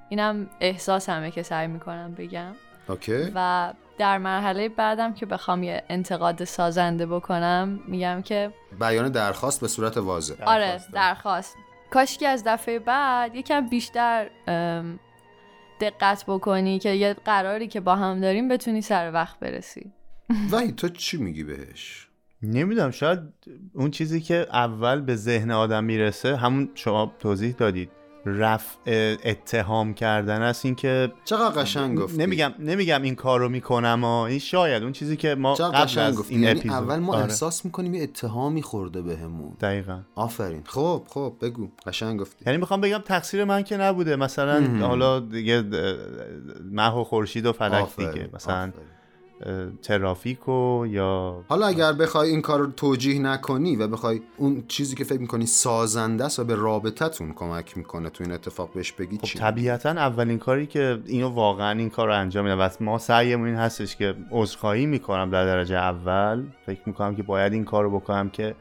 [0.09, 2.53] اینم احساسمه که سعی می‌کنم بگم.
[2.89, 3.33] اوکی.
[3.35, 9.69] و در مرحله بعدم که بخوام یه انتقاد سازنده بکنم میگم که بیان درخواست به
[9.69, 10.45] صورت واضح.
[10.45, 10.93] آره درخواست.
[10.93, 11.57] درخواست
[11.91, 14.31] کاش که از دفعه بعد یکم بیشتر
[15.81, 19.93] دقت بکنی که یه قراری که با هم داریم بتونی سر وقت برسی.
[20.53, 22.07] وحید تو چی میگی بهش؟
[22.43, 23.19] نمی‌دونم شاید
[23.75, 27.91] اون چیزی که اول به ذهن آدم می‌رسه همون شما توضیح دادید.
[28.27, 34.01] رفع اتهام کردن است این که چقدر قشنگ گفتی؟ نمیگم نمیگم این کار رو می‌کنم
[34.05, 36.99] ها این شاید اون چیزی که ما قبل قشنگ از گفتی؟ این یعنی اپیزود اول
[36.99, 37.23] ما آره.
[37.23, 39.57] احساس می‌کنیم یه اتهامی خورده بهمون.
[39.61, 40.01] دقیقا.
[40.15, 40.63] آفرین.
[40.67, 41.69] خب خب بگو.
[41.87, 42.45] قشنگ گفتی.
[42.47, 44.17] یعنی می‌خوام بگم تقصیر من که نبوده.
[44.17, 44.85] مثلا مهم.
[44.85, 45.65] حالا دیگه
[46.71, 48.73] مه و خورشید و فلک آفرین، دیگه مثلا آفرین.
[49.83, 54.97] ترافیک و یا حالا اگر بخوای این کار رو توجیه نکنی و بخوای اون چیزی
[54.97, 59.19] که فکر می‌کنی سازنده است و به رابطتون کمک می‌کنه تو این اتفاق بهش بگی
[59.19, 62.61] خب چی؟ طبیعتا اولین کاری که اینو واقعا این کار رو انجام میدم.
[62.61, 66.45] و ما سعیمون این هستش که عذرخواهی می‌کنم در درجه اول.
[66.67, 68.55] فکر می‌کنم که باید این کار رو بکنم که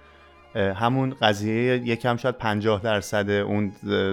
[0.56, 3.72] همون قضیه یکم شاید 50 درصد اون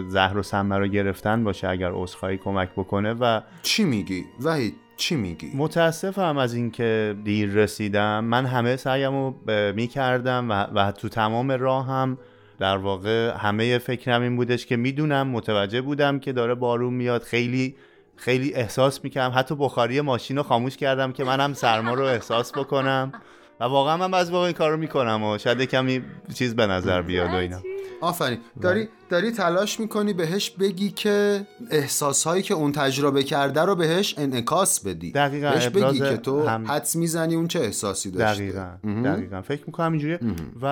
[0.08, 5.16] زهر و سمه رو گرفتن باشه اگر عذرخواهی کمک بکنه و چی میگی؟ وحید؟ چی
[5.16, 8.24] میگی؟ متاسفم از اینکه دیر رسیدم.
[8.24, 9.34] من همه سعیمو
[9.74, 12.18] می‌کردم و, و تو تمام راه هم
[12.58, 17.22] در واقع همه فکرم این بودش که می‌دونم متوجه بودم که داره بارون میاد.
[17.22, 17.76] خیلی
[18.16, 19.38] خیلی احساس می‌کردم.
[19.38, 23.12] حتی بخاری ماشین رو خاموش کردم که منم سرما رو احساس بکنم.
[23.60, 26.02] و واقعا من بعضی واقعا این کار رو می‌کنم و شاید یه کمی
[26.34, 27.60] چیز به نظر بیاد و اینا.
[28.00, 28.38] آفرین.
[28.60, 34.86] داری داری تلاش می‌کنی بهش بگی که احساسهایی که اون تجربه کرده رو بهش انعکاس
[34.86, 35.12] بدی.
[35.12, 38.42] دقیقاً، بهش بگی که تو هم- حدس می‌زنی اون چه احساسی داشته.
[38.42, 38.70] دقیقا.
[39.04, 39.42] دقیقا.
[39.42, 40.18] فکر می‌کنم اینجوریه.
[40.62, 40.66] و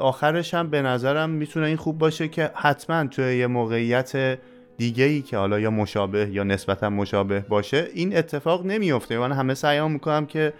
[0.00, 4.38] آخرش هم به نظرم می‌تونه این خوب باشه که حتما توی یه موقعیت
[4.76, 9.54] دیگه ای که حالا یا مشابه یا نسبتا مشابه باشه این اتفاق نمیفته من همه
[9.54, 10.52] سعیام می‌کنم که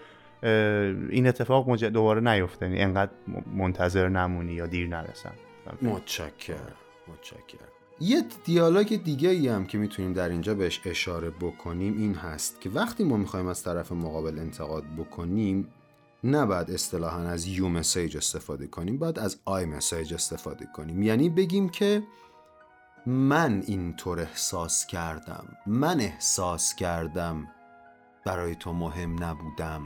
[0.43, 2.65] این اتفاق دوباره نیفته.
[2.65, 3.11] یعنی انقدر
[3.53, 5.33] منتظر نمونی یا دیر نرسم.
[5.81, 6.75] متشکرم.
[7.07, 7.67] متشکرم.
[8.01, 12.69] یه دیالوگ دیگه ای هم که می‌تونیم در اینجا بهش اشاره بکنیم این هست که
[12.69, 15.67] وقتی ما می‌خوایم از طرف مقابل انتقاد بکنیم
[16.23, 21.03] نباید اصطلاحا از یو مسیج استفاده کنیم باید از آی مسیج استفاده کنیم.
[21.03, 22.03] یعنی بگیم که
[23.05, 27.47] من اینطور احساس کردم من احساس کردم
[28.25, 29.83] برای تو مهم نبودم.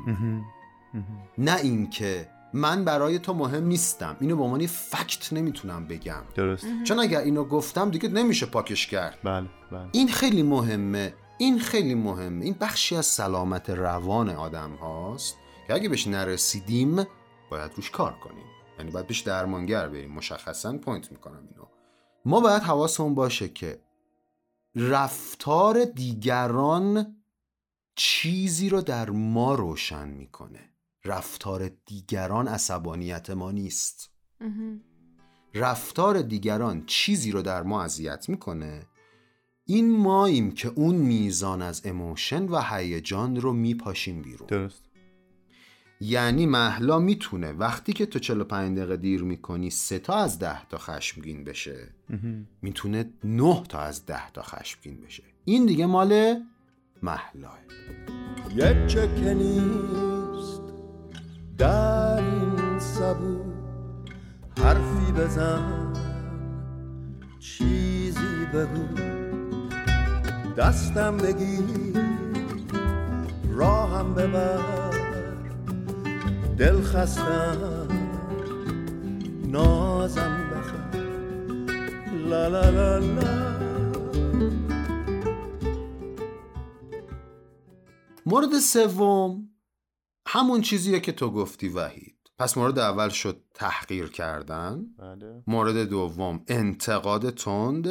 [1.37, 4.17] نه اینکه من برای تو مهم نیستم.
[4.19, 6.23] اینو به عنوان یه فکت نمی‌تونم بگم.
[6.35, 6.65] درست.
[6.83, 9.19] چون اگر اینو گفتم دیگه نمیشه پاکش کرد.
[9.23, 9.89] بله بله.
[9.91, 11.13] این خیلی مهمه.
[11.37, 12.45] این خیلی مهمه.
[12.45, 16.95] این بخشی از سلامت روان آدم هاست که اگه بهش نرسیدیم
[17.49, 18.45] باید روش کار کنیم.
[18.79, 20.11] یعنی باید پیش درمانگر بریم.
[20.11, 21.65] مشخصا point می‌کنم اینو.
[22.25, 23.79] ما باید حواسمون باشه که
[24.75, 27.15] رفتار دیگران
[27.95, 30.69] چیزی رو در ما روشن می‌کنه.
[31.05, 34.11] رفتار دیگران عصبانیت ما نیست.
[35.53, 38.85] رفتار دیگران چیزی رو در ما اذیت می‌کنه.
[39.65, 44.47] این ماییم که اون میزان از emotion و هیجان رو میپاشیم بیرون.
[44.47, 44.83] درست.
[46.01, 50.77] یعنی محلا می‌تونه وقتی که تو 45 دقیقه دیر می‌کنی سه تا از ده تا
[50.77, 51.89] خشمگین بشه
[52.61, 55.23] می‌تونه نه تا از ده تا خشمگین بشه.
[55.45, 56.43] این دیگه مال
[57.03, 57.59] محلاه
[58.55, 60.61] یک چکه نیست
[61.57, 63.37] در این سبو.
[64.63, 65.93] حرفی بزن
[67.39, 69.01] چیزی بگو.
[70.57, 71.97] دستم بگیر
[73.51, 74.93] راهم ببر.
[76.57, 77.87] دل خستم
[79.47, 80.97] نازم بخر.
[82.29, 83.72] لا لا لا لا.
[88.25, 89.49] مورد سوم
[90.27, 92.17] همون چیزیه که تو گفتی وحید.
[92.37, 94.85] پس مورد اول شد تحقیر کردن.
[94.97, 95.43] بله.
[95.47, 97.87] مورد دوم انتقاد تند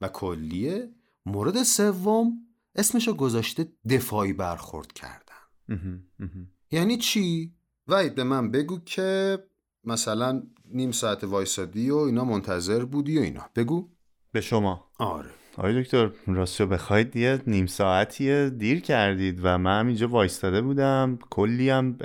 [0.00, 0.94] و کلیه.
[1.26, 2.32] مورد سوم
[2.74, 5.24] اسمشو گذاشته دفاعی برخورد کردن.
[5.68, 6.50] مهم، مهم.
[6.70, 7.54] یعنی چی؟
[7.88, 9.38] وحید به من بگو که
[9.84, 13.50] مثلا نیم ساعت وایسادی و اینا منتظر بودی و اینا.
[13.56, 13.88] بگو.
[14.32, 14.90] به شما.
[14.98, 15.30] آره.
[15.58, 21.18] آقای دکتر راستشو بخواید یه نیم ساعتی دیر کردید و من هم اینجا وایستاده بودم
[21.30, 21.98] کلی هم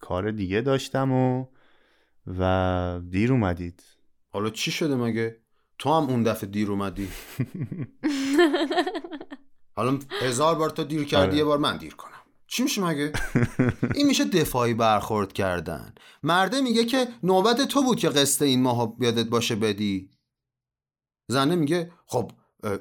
[0.00, 1.46] کار دیگه داشتم و
[2.38, 3.82] و دیر اومدید
[4.32, 5.36] حالا چی شده مگه؟
[5.78, 7.08] تو هم اون دفعه دیر اومدی
[9.76, 11.36] حالا هزار بار تو دیر کردی آره.
[11.36, 12.10] یه بار من دیر کنم
[12.46, 13.12] چی میشه مگه؟
[13.94, 18.96] این میشه دفاعی برخورد کردن مرده میگه که نوبت تو بود که قسط این ماه
[19.00, 20.10] یادت باشه بدی
[21.28, 22.30] زنه میگه خب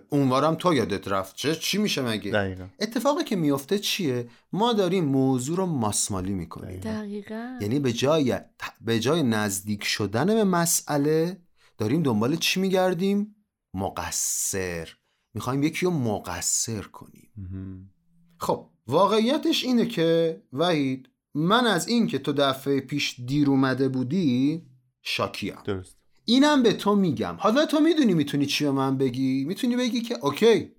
[0.09, 2.67] اونورم تو یادت رفت چه؟ چی میشه مگه؟ دقیقا.
[2.79, 6.79] اتفاقی که میفته چیه؟ ما داریم موضوع رو ماسمالی می‌کنیم.
[6.79, 7.59] دقیقا.
[7.61, 8.39] یعنی به جای
[8.81, 11.41] به جای نزدیک شدن به مسئله
[11.77, 13.35] داریم دنبال چی میگردیم؟
[13.73, 14.89] مقصر.
[15.33, 17.29] می‌خوایم یکی رو مقصر کنیم.
[17.37, 17.89] مهم.
[18.37, 24.65] خب واقعیتش اینه که وحید من از این که تو دفعه پیش دیر اومده بودی
[25.01, 25.98] شاکیم درست.
[26.29, 27.35] اینم به تو میگم.
[27.39, 30.71] حالا تو می‌دونی می‌تونی چی به من بگی؟ می‌تونی بگی که اوکی.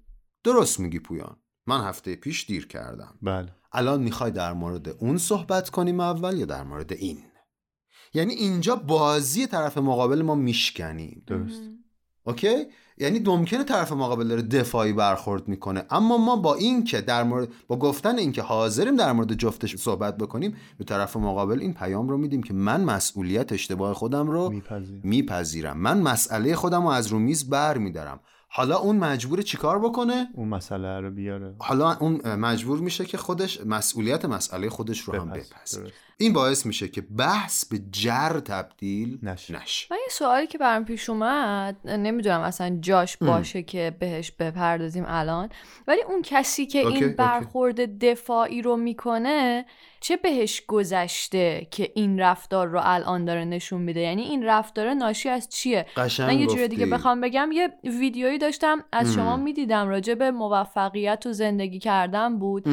[0.44, 1.36] درست میگی پویان.
[1.66, 3.18] من هفته پیش دیر کردم.
[3.22, 3.54] بله.
[3.72, 7.18] الان می‌خوای در مورد اون صحبت کنیم اول یا در مورد این؟
[8.14, 11.22] یعنی اینجا بازی طرف مقابل ما میشکنیم.
[11.26, 11.62] درست.
[12.24, 12.66] اوکی؟
[13.00, 15.84] یعنی ممکنه طرف مقابل داره دفاعی برخورد می‌کنه.
[15.90, 20.16] اما ما با این که در مورد با گفتن اینکه حاضریم در مورد جفتش صحبت
[20.16, 25.00] بکنیم به طرف مقابل این پیام رو میدیم که من مسئولیت اشتباه خودم رو میپذیر
[25.04, 25.78] میپذیرم.
[25.78, 28.20] من مسئله خودم رو از رو میز بر میدارم.
[28.52, 33.60] حالا اون مجبور چیکار بکنه اون مسئله رو بیاره حالا اون مجبور میشه که خودش
[33.66, 35.54] مسئولیت مسئله خودش رو هم بپذیر.
[35.54, 35.92] بپذیره.
[36.16, 39.62] این باعث میشه که بحث به جر تبدیل نشه.
[39.62, 45.04] نشه من یه سوالی که برام پیش اومد نمی‌دونم اصلا جاش باشه که بهش بپردازیم
[45.06, 45.48] الان
[45.86, 47.14] ولی اون کسی که اوکی، این اوکی.
[47.14, 49.66] برخورد دفاعی رو می‌کنه
[50.00, 55.28] چه بهش گذشته که این رفتار رو الان داره نشون میده یعنی این رفتار ناشی
[55.28, 56.68] از چیه من یه جوری.
[56.68, 59.36] دیگه بخوام بگم یه ویدیویی داشتم از شما.
[59.36, 62.64] می‌دیدم راجع به موفقیت و زندگی کردن بود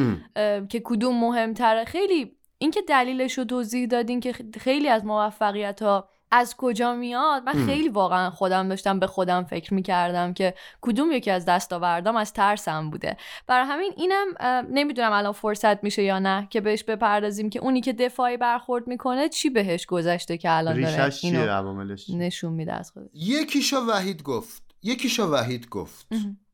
[0.68, 6.54] که کدوم مهمتره خیلی اینکه دلیلش رو توضیح دادین که خیلی از موفقیت ها از
[6.56, 7.66] کجا میاد من.
[7.66, 12.90] خیلی واقعا خودم داشتم به خودم فکر می‌کردم که کدوم یکی از دستاوردام از ترسم
[12.90, 14.26] بوده برای همین اینم
[14.70, 19.28] نمی‌دونم الان فرصت میشه یا نه که بهش بپردازیم که اونی که دفاعی برخورد می‌کنه
[19.28, 24.62] چی بهش گذشته که الان داره اینو عواملش؟ نشون میده از خودش یکیشو وحید گفت
[24.82, 26.06] یکیشو وحید گفت.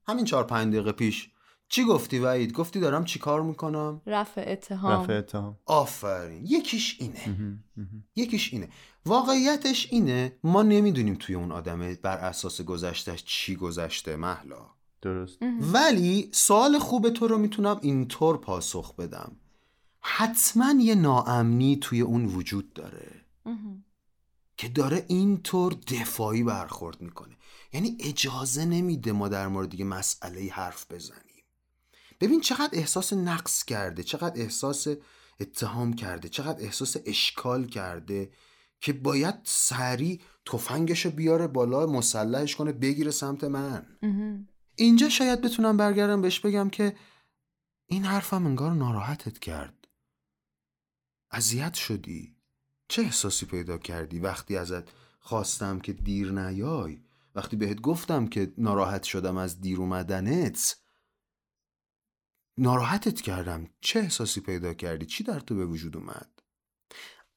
[0.08, 1.30] همین چهار پنج دقیقه پیش
[1.68, 5.02] چی گفتی وحید گفتی دارم چیکار می‌کنم؟ رفع اتهام.
[5.02, 5.58] رفع اتهام.
[5.66, 6.46] آفرین.
[6.46, 7.28] یکیش اینه.
[7.28, 7.64] مهم.
[7.76, 8.04] مهم.
[8.16, 8.68] یکیش اینه.
[9.06, 14.66] واقعیتش اینه ما نمی‌دونیم توی اون آدمه بر اساس گذشتش چی گذشته محلا
[15.02, 15.42] درست.
[15.42, 15.74] مهم.
[15.74, 19.36] ولی سوال خوب تو رو می‌تونم اینطور پاسخ بدم.
[20.00, 23.10] حتما یه ناامنی توی اون وجود داره.
[23.46, 23.84] مهم.
[24.56, 27.36] که داره اینطور دفاعی برخورد می‌کنه.
[27.72, 31.23] یعنی اجازه نمیده ما در مورد یه مسئله حرف بزنیم.
[32.20, 34.88] ببین چقدر احساس نقص کرده چقدر احساس
[35.40, 38.30] اتهام کرده چقدر احساس اشکال کرده
[38.80, 43.86] که باید سریع تفنگشو بیاره بالا مسلحش کنه بگیره سمت من.
[44.76, 46.96] اینجا شاید بتونم برگردم بهش بگم که
[47.86, 49.88] این حرفم انگار ناراحتت کرد.
[51.30, 52.36] اذیت شدی.
[52.88, 54.88] چه احساسی پیدا کردی؟ وقتی ازت
[55.20, 57.00] خواستم که دیر نیای
[57.34, 60.76] وقتی بهت گفتم که ناراحت شدم از دیر اومدنت
[62.58, 63.68] ناراحتت کردم.
[63.80, 66.28] چه احساسی پیدا کردی؟ چی در تو به وجود اومد؟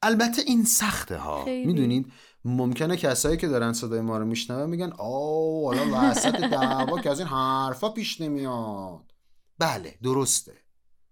[0.02, 1.44] البته این سخته ها.
[1.44, 2.12] می‌دونید
[2.44, 7.18] ممکنه کسایی که دارن صدای ما رو میشنون میگن آه حالا وسط دعوا که از
[7.18, 9.12] این حرفا پیش نمیاد.
[9.58, 10.58] بله درسته.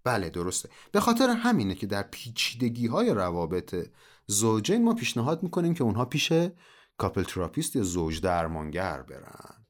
[0.05, 0.69] بله درسته.
[0.93, 3.91] به خاطر همینه که در پیچیدگی های روابط
[4.27, 6.33] زوجین ما پیشنهاد می‌کنیم که اونها پیش
[6.99, 9.66] couple therapist یا زوج درمانگر برن.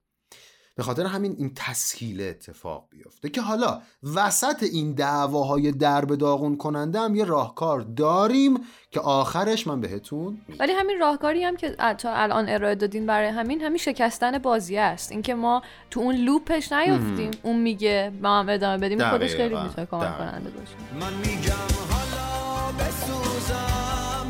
[0.76, 3.80] به خاطر همین این تسهیل اتفاق بیفته که حالا
[4.14, 8.60] وسط این دعواهای درب داغون کننده هم یه راهکار داریم
[8.90, 13.60] که آخرش من بهتون ولی همین راهکاری هم که تا الان ارائه دادین برای همین
[13.60, 15.12] همین شکستن بازی است.
[15.12, 17.30] اینکه ما تو اون لوپش نیفتیم.
[17.42, 20.72] اون میگه ما هم ادامه بدیم خودش خیلی می‌تونه کمک کننده باشه.
[21.00, 21.52] من میگم
[21.90, 24.26] حالا بسوزم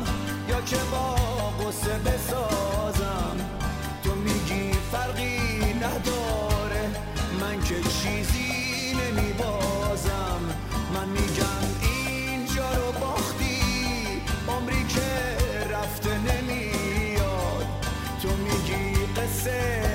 [0.49, 1.26] یا که با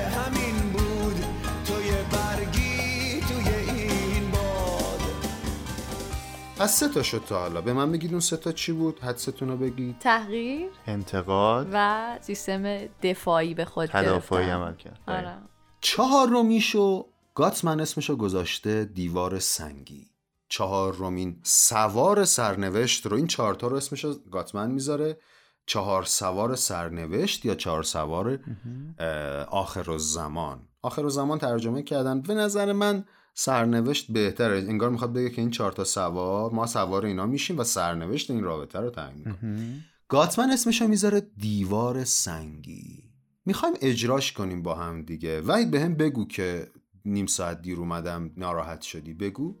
[0.09, 1.25] همین بود.
[1.65, 4.99] تو یه برگی توی این باد.
[6.59, 7.61] از سه تا شد تا حالا.
[7.61, 9.99] به من بگید اون سه تا چی بود؟ حدستون رو بگید.
[9.99, 11.67] تغییر انتقاد.
[11.73, 14.53] و سیستم دفاعی به خود تدافعی گرفتن.
[14.53, 14.99] عمل کرد.
[15.07, 15.37] آره.
[15.81, 20.07] چهار رومیشو گاتمن اسمشو گذاشته دیوار سنگی.
[20.49, 25.17] چهار رومین سوار سرنوشت رو این چهارتا رو اسمشو گاتمن می‌ذاره.
[25.65, 28.39] چهار سوار سرنوشت یا چهار سوار
[29.47, 30.59] آخر و زمان.
[30.81, 32.21] آخر و زمان ترجمه کردن.
[32.21, 34.57] به نظر من سرنوشت بهتره.
[34.57, 38.79] انگار می‌خواد بگه که این چهارتا سوار ما سوار اینا میشیم و سرنوشت این رابطه
[38.79, 43.03] رو تعیین می‌کنه گاتمن اسمشو می‌ذاره دیوار سنگی.
[43.45, 45.41] می‌خوایم اجراش کنیم با هم دیگه.
[45.41, 46.67] وحید به هم بگو که
[47.05, 49.13] نیم ساعت دیر اومدم ناراحت شدی.
[49.13, 49.55] بگو.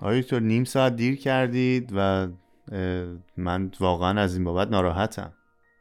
[0.00, 2.28] آقای دکتر نیم ساعت دیر کردید و
[3.36, 5.32] من واقعا از این بابت ناراحتم.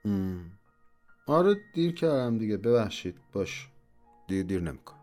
[0.06, 0.52] ام.
[1.28, 2.58] آره دیر کردم دیگه.
[2.58, 3.16] ببخشید.
[3.34, 3.68] باش.
[4.28, 4.96] دیر دیر نمیکن.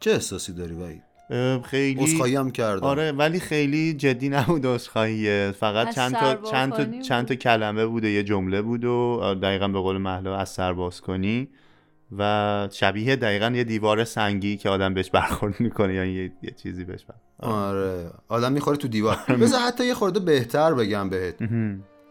[0.00, 2.84] چه احساسی داری وحید؟ اه، خیلی هم کردم.
[2.84, 5.54] آره ولی خیلی جدی نبود عذرخواهیه.
[5.60, 7.34] فقط چند تا چند تا چند تا.
[7.34, 11.48] کلمه بوده یه جمله بود و دقیقا به قول محلا از سر باز کنی.
[12.18, 16.84] و شبیه دقیقا یه دیوار سنگی که آدم بهش برخورد می‌کنه یا یه, یه چیزی
[16.84, 17.54] بهش برخورد.
[17.54, 18.10] آره.
[18.28, 19.16] آدم می‌خوره تو دیوار.
[19.40, 21.42] بذار حتی یه خورده بهتر بگم بهت.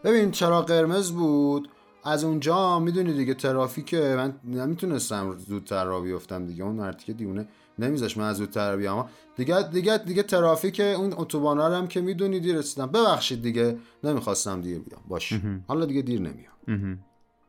[0.04, 1.68] ببین چرا قرمز بود.
[2.04, 4.14] از اونجا می‌دونی دیگه ترافیکه.
[4.16, 6.64] من نمی‌تونستم زودتر را بیفتم دیگه.
[6.64, 9.08] اون مرتیکه دیونه نمیذاش من از زودتر بیام.
[9.36, 12.86] دیگه دیگه دیگه ترافیک اون اتوبانا رو هم که می‌دونی دیر رسیدم.
[12.86, 13.78] ببخشید دیگه.
[14.04, 15.02] نمی‌خواستم دیر بیام.
[15.08, 15.32] باش.
[15.66, 16.98] حالا دیگه دیر نمیام.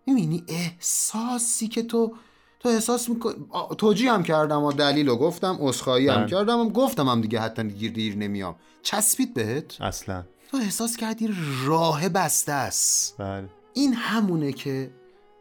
[0.08, 2.16] می‌بینی احساسی که تو
[2.60, 3.36] تو احساس می‌کنی
[3.78, 6.28] توجیه هم کردم و دلیل رو گفتم عذرخواهی هم بله.
[6.28, 8.56] کردم و گفتم هم دیگه حتی دیر دیر نمیام.
[8.82, 10.24] چسبید بهت؟ اصلا.
[10.52, 11.30] تو احساس کردی
[11.66, 13.16] راه بسته است.
[13.18, 13.50] بله.
[13.74, 14.92] این همونه که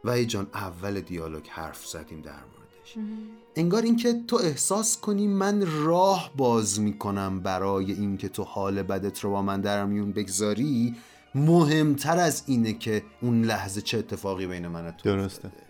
[0.03, 3.09] وحید جان اول دیالوگ حرف زدیم در موردش.
[3.55, 9.31] انگار اینکه تو احساس کنی من راه باز می‌کنم برای اینکه تو حال بدت رو
[9.31, 10.95] با من در میون بگذاری
[11.35, 15.45] مهمتر از اینه که اون لحظه چه اتفاقی بین من و تو درسته.
[15.45, 15.68] افتاده.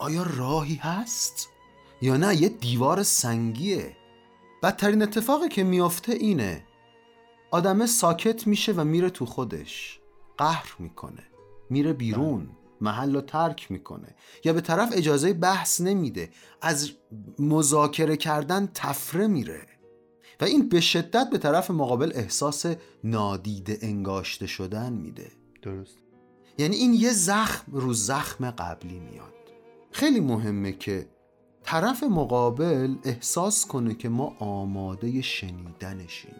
[0.00, 1.48] آیا راهی هست؟
[2.02, 3.96] یا نه یه دیوار سنگیه.
[4.62, 6.64] بدترین اتفاقی که میافته اینه
[7.50, 10.00] آدمه ساکت میشه و میره تو خودش.
[10.38, 11.22] قهر می‌کنه.
[11.70, 12.50] میره بیرون.
[12.80, 14.14] محل رو ترک می‌کنه.
[14.44, 16.30] یا به طرف اجازه بحث نمیده.
[16.62, 16.90] از
[17.38, 19.66] مذاکره کردن تفره میره.
[20.40, 22.66] و این به شدت به طرف مقابل احساس
[23.04, 25.32] نادیده انگاشته شدن میده.
[25.62, 25.98] درست.
[26.58, 29.29] یعنی این یه زخم رو زخم قبلی میاد.
[29.90, 31.08] خیلی مهمه که
[31.62, 36.34] طرف مقابل احساس کنه که ما آماده شنیدنشیم.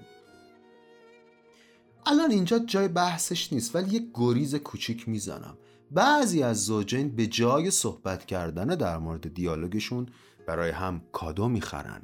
[2.07, 5.59] الان اینجا جای بحثش نیست ولی یه گریز کوچیک می‌زنم.
[5.91, 10.09] بعضی از زوجین به جای صحبت کردن در مورد دیالوگشون
[10.47, 12.03] برای هم کادو می‌خرن.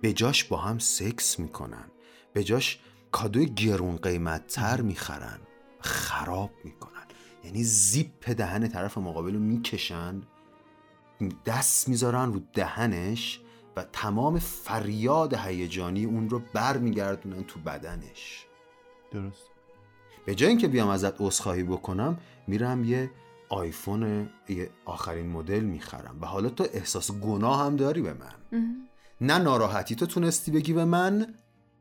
[0.00, 1.84] به جاش با هم سکس می‌کنن.
[2.32, 2.78] به جاش
[3.12, 5.40] کادوی گرون قیمت تر می‌خرن.
[5.80, 7.04] خراب می‌کنن.
[7.44, 10.22] یعنی زیپ دهن طرف مقابل رو می‌کشن.
[11.46, 13.40] دست می‌ذارن رو دهنش
[13.76, 18.46] و تمام فریاد هیجانی اون رو بر میگردونن تو بدنش.
[19.10, 19.50] درست.
[20.24, 23.10] به جای اینکه بیام ازت عذرخواهی بکنم میرم یه
[23.48, 26.18] آیفون یه آخرین مدل می‌خرم.
[26.20, 28.34] و حالا تو احساس گناه هم داری به من.
[29.20, 31.34] نه ناراحتی تو تونستی بگی به من.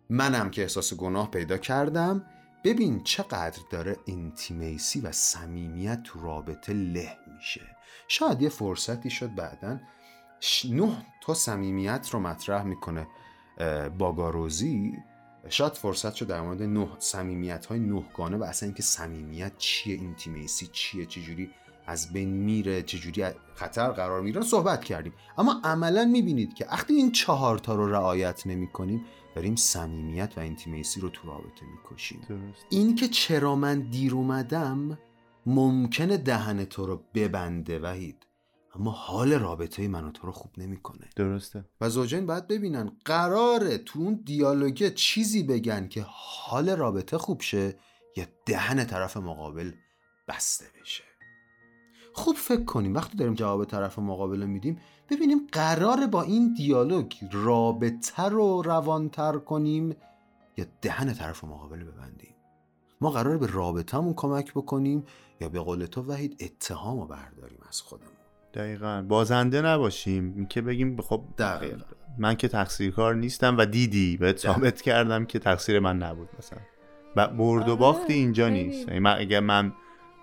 [0.09, 2.25] منم که احساس گناه پیدا کردم.
[2.63, 7.75] ببین چقدر داره intimacy و صمیمیت تو رابطه له میشه.
[8.08, 9.80] شاید یه فرصتی شد بعدا.
[10.70, 13.08] نه تا صمیمیت رو مطرح می‌کنه
[13.97, 14.93] باگاروزی.
[15.49, 20.69] شاید فرصت شد در مورد نه صمیمیت های نهگانه و اصلا اینکه صمیمیت چیه intimacy
[20.72, 21.49] چیه چجوری
[21.86, 23.26] از بین میره چجوری
[23.56, 25.14] خطر قرار می‌گیرن صحبت کردیم.
[25.38, 30.39] اما عملا می‌بینید که وقتی این چهار تا رو رعایت نمی کنیم داریم صمیمیت و
[30.39, 32.22] انتیمیسی رو تو رابطه می‌کشیم.
[32.70, 34.97] این که چرا من دیر اومدم
[35.45, 38.27] ممکنه دهن تو رو ببنده وحید.
[38.75, 41.09] اما حال رابطه من و تو رو خوب نمی‌کنه.
[41.15, 41.65] درسته.
[41.81, 47.75] و زوجین باید ببینن قراره تو اون دیالوگه چیزی بگن که حال رابطه خوب شه
[48.17, 49.71] یا دهن طرف مقابل
[50.27, 51.03] بسته بشه.
[52.13, 52.93] خوب فکر کنیم.
[52.93, 54.79] وقتی داریم جواب طرف مقابل میدیم
[55.09, 59.95] ببینیم قرار با این دیالوگ رابطه رو روانتر کنیم
[60.57, 62.35] یا دهن طرف مقابل ببندیم.
[63.01, 65.03] ما قرار به رابطهمون کمک بکنیم
[65.43, 68.13] یا به قول تو وحید اتهام رو برداریم از خودمون؟
[68.53, 69.05] دقیقا.
[69.07, 70.33] بازنده نباشیم.
[70.35, 71.85] این که بگیم خب دقیقا.
[72.17, 76.59] من که تقصیرکار نیستم و دیدی بهت ثابت کردم که تقصیر من نبود مثلا.
[77.15, 78.87] و برد و آره، باختی اینجا نیست.
[78.87, 79.73] یعنی من اگر من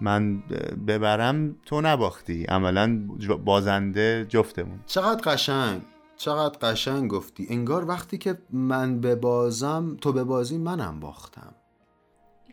[0.01, 0.41] من
[0.87, 2.45] ببرم تو نباختی.
[2.45, 3.09] عملا
[3.45, 4.81] بازنده جفتمون.
[4.87, 5.81] چقدر قشنگ.
[6.17, 7.47] چقدر قشنگ گفتی.
[7.51, 11.55] انگار وقتی که من ببازم تو ببازی منم باختم.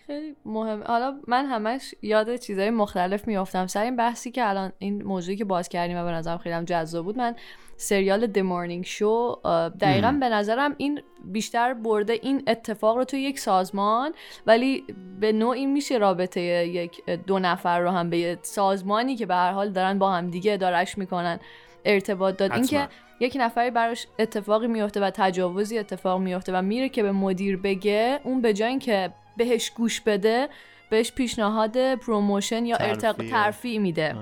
[0.08, 0.84] خیلی مهم.
[0.86, 3.68] حالا من همش یاد چیزهای مختلف میافتم.
[3.68, 7.06] سر این بحثی که الان این موضوعی که باز کردیم و به نظرم خیلی جذاب
[7.06, 7.36] بود من
[7.78, 9.48] سریال The Morning Show
[9.80, 14.14] دقیقا به نظرم این بیشتر برده این اتفاق رو تو یک سازمان
[14.46, 14.84] ولی
[15.20, 19.52] به نوعی میشه رابطه یک دو نفر رو هم به یه سازمانی که به هر
[19.52, 21.40] حال دارن با هم دیگه ادارش می‌کنن
[21.86, 22.52] ارتباط داد.
[22.52, 22.88] اینکه
[23.20, 28.20] یک نفری براش اتفاقی میفته و تجاوزی اتفاق میفته و میره که به مدیر بگه
[28.24, 30.50] اون به جای اینکه بهش گوش بده
[30.90, 34.16] بهش پیشنهاد promotion یا ارتقا ترفیع میده.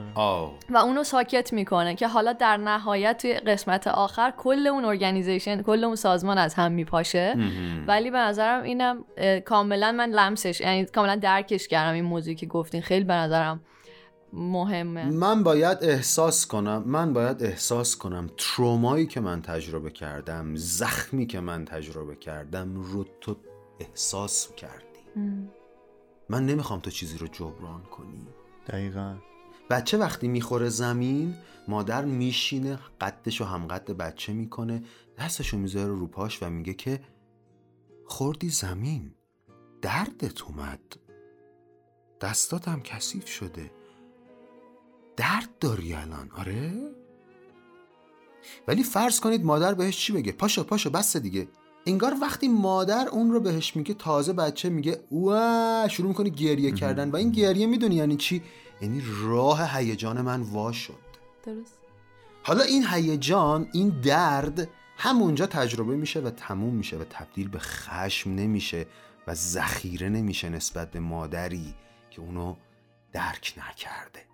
[0.70, 5.84] و اونو ساکت می‌کنه که حالا در نهایت توی قسمت آخر کل اون ارگانیزیشن کل
[5.84, 7.36] اون سازمان از هم میپاشه.
[7.88, 9.06] ولی به نظرم اینم
[9.46, 12.82] کاملا من لمسش یعنی کاملا درکش کردم این موضوعی که گفتین.
[12.82, 13.62] خیلی به نظرم
[14.34, 15.06] مهمه.
[15.06, 21.40] من باید احساس کنم من باید احساس کنم ترومایی که من تجربه کردم زخمی که
[21.40, 23.36] من تجربه کردم رو تو
[23.80, 24.85] احساس کردی
[26.30, 28.28] من نمی‌خوام تو چیزی رو جبران کنی.
[28.68, 29.18] دقیقا.
[29.70, 31.36] بچه وقتی می‌خوره زمین
[31.68, 34.84] مادر میشینه قدش و همقد بچه می‌کنه
[35.18, 37.00] دستشو می‌ذاره رو پاش و میگه که
[38.06, 39.12] خوردی زمین.
[39.82, 40.80] دردت اومد.
[42.22, 43.72] دستاتم کثیف شده.
[45.18, 46.92] درد داری الان آره؟
[48.68, 51.48] ولی فرض کنید مادر بهش چی بگه؟ پاشو پاشو بس دیگه.
[51.86, 57.12] انگار وقتی مادر اون رو بهش میگه تازه بچه میگه وا شروع می‌کنه گریه کردن.
[57.12, 58.44] و این گریه می‌دونی یعنی چی؟
[58.82, 60.94] یعنی راه هیجان من وا شد.
[61.46, 61.78] درست.
[62.44, 68.30] حالا این هیجان این درد همونجا تجربه میشه و تموم میشه و تبدیل به خشم
[68.30, 68.86] نمیشه
[69.28, 71.74] و ذخیره نمیشه نسبت به مادری
[72.12, 72.56] که اونو
[73.14, 74.26] درک نکرده.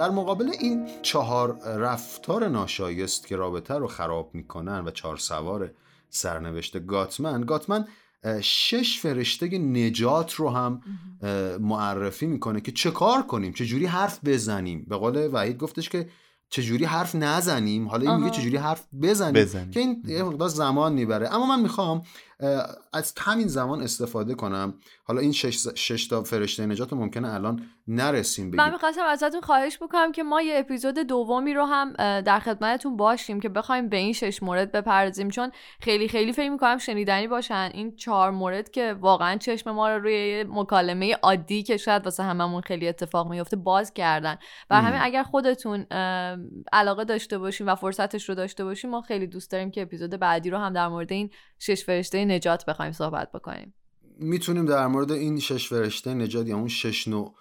[0.00, 5.70] در مقابل این چهار رفتار ناشایست که رابطه رو خراب می‌کنن و چهار سوار
[6.08, 7.84] سرنوشت گاتمن گاتمن
[8.40, 10.80] شش فرشته نجات رو هم
[11.60, 14.86] معرفی می‌کنه که چه کار کنیم چه جوری حرف بزنیم.
[14.88, 16.08] به قول وحید گفتش که
[16.52, 17.88] چجوری حرف نزنیم.
[17.88, 18.40] حالا این میگه آها.
[18.40, 19.70] چجوری حرف بزنیم, بزنیم.
[19.70, 21.34] که این یه مقدار زمان می‌بره.
[21.34, 22.02] اما من می‌خوام
[22.92, 24.74] از همین زمان استفاده کنم.
[25.04, 27.62] حالا این شش, شش تا فرشته نجات رو ممکنه الان
[27.92, 32.40] نرسیم بگیم من می‌خواستم ازتون خواهش بکنم که ما یه اپیزود دومی رو هم در
[32.40, 35.30] خدمتتون باشیم که بخوایم به این شش مورد بپردازیم.
[35.30, 37.70] چون خیلی خیلی فکر می‌کنم شنیدنی باشن.
[37.74, 42.60] این چهار مورد که واقعا چشم ما رو روی مکالمه عادی که شاید واسه هممون
[42.60, 44.38] خیلی اتفاق میفته باز کردن
[44.70, 44.80] و.
[44.80, 45.86] همین اگر خودتون
[46.72, 50.50] علاقه داشته باشین و فرصتش رو داشته باشین ما خیلی دوست داریم که اپیزود بعدی
[50.50, 53.74] رو هم در مورد این شش فرشته نجات بخوایم صحبت بکنیم.
[54.18, 57.34] می‌تونیم در مورد این شش فرشته نجات یا اون شش نوع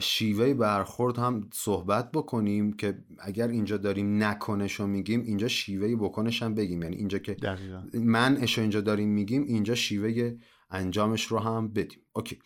[0.00, 6.42] شیوه برخورد هم صحبت بکنیم که اگر اینجا داریم نکنش رو میگیم اینجا شیوه بکنش
[6.42, 6.82] هم بگیم.
[6.82, 7.82] یعنی اینجا که دقیقا.
[7.94, 10.36] منعش رو اینجا داریم میگیم اینجا شیوه
[10.70, 11.98] انجامش رو هم بدیم.
[12.12, 12.38] اوکی.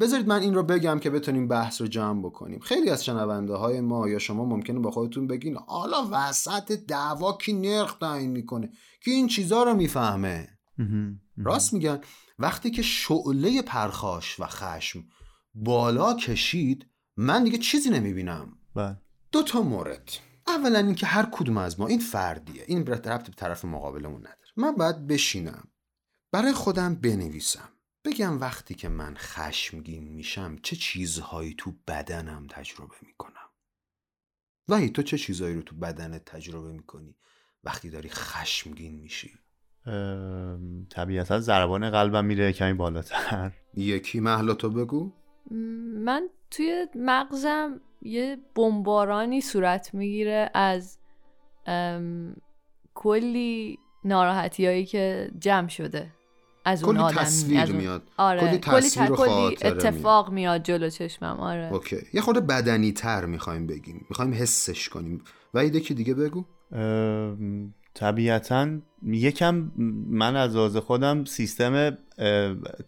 [0.00, 2.60] بذارید من این رو بگم که بتونیم بحث رو جمع بکنیم.
[2.60, 7.52] خیلی از شنونده های ما یا شما ممکنه با خودتون بگین حالا وسط دعوا کی
[7.52, 8.70] نرخ تعیین می‌کنه؟
[9.04, 10.48] کی این چیزا رو می‌فهمه.
[11.36, 12.00] راست میگن.
[12.38, 15.04] وقتی که شعله پرخاش و خشم
[15.54, 16.86] بالا کشید
[17.16, 18.58] من دیگه چیزی نمی‌بینم.
[18.74, 18.96] بله.
[19.32, 20.10] دو تا مورد.
[20.46, 22.64] اولا اینکه هر کدوم از ما این فردیه.
[22.66, 24.38] این ربط به طرف مقابلمون نداره.
[24.56, 25.68] من باید بشینم.
[26.32, 27.68] برای خودم بنویسم.
[28.04, 33.32] بگم وقتی که من خشمگین میشم چه چیزهایی تو بدنم تجربه می‌کنم؟
[34.68, 37.16] وحی تو چه چیزهایی رو تو بدنت تجربه می‌کنی
[37.64, 39.30] وقتی داری خشمگین میشی؟
[40.90, 43.52] طبیعتا ضربان قلبم میره کمی بالاتر.
[43.74, 45.21] یکی محلا تو بگو.
[45.50, 50.98] من توی مغزم یه بمبارانی صورت می‌گیره از
[52.94, 56.10] کلی ناراحتی هایی که جمع شده
[56.64, 58.02] از اون کلی آدم تصویر از اون- میاد.
[58.16, 61.72] آره کلی کلی, تصویر کلی خاطره اتفاق میاد جلو چشمم آره.
[61.72, 61.96] اوکی.
[62.12, 64.06] یه خورده بدنی تر می‌خوایم بگیم.
[64.10, 65.24] می‌خوایم حسش کنیم.
[65.54, 68.68] و یکی دیگه بگو؟ ام، طبیعتا
[69.06, 69.70] یکم
[70.08, 71.96] من از لحاظ خودم سیستم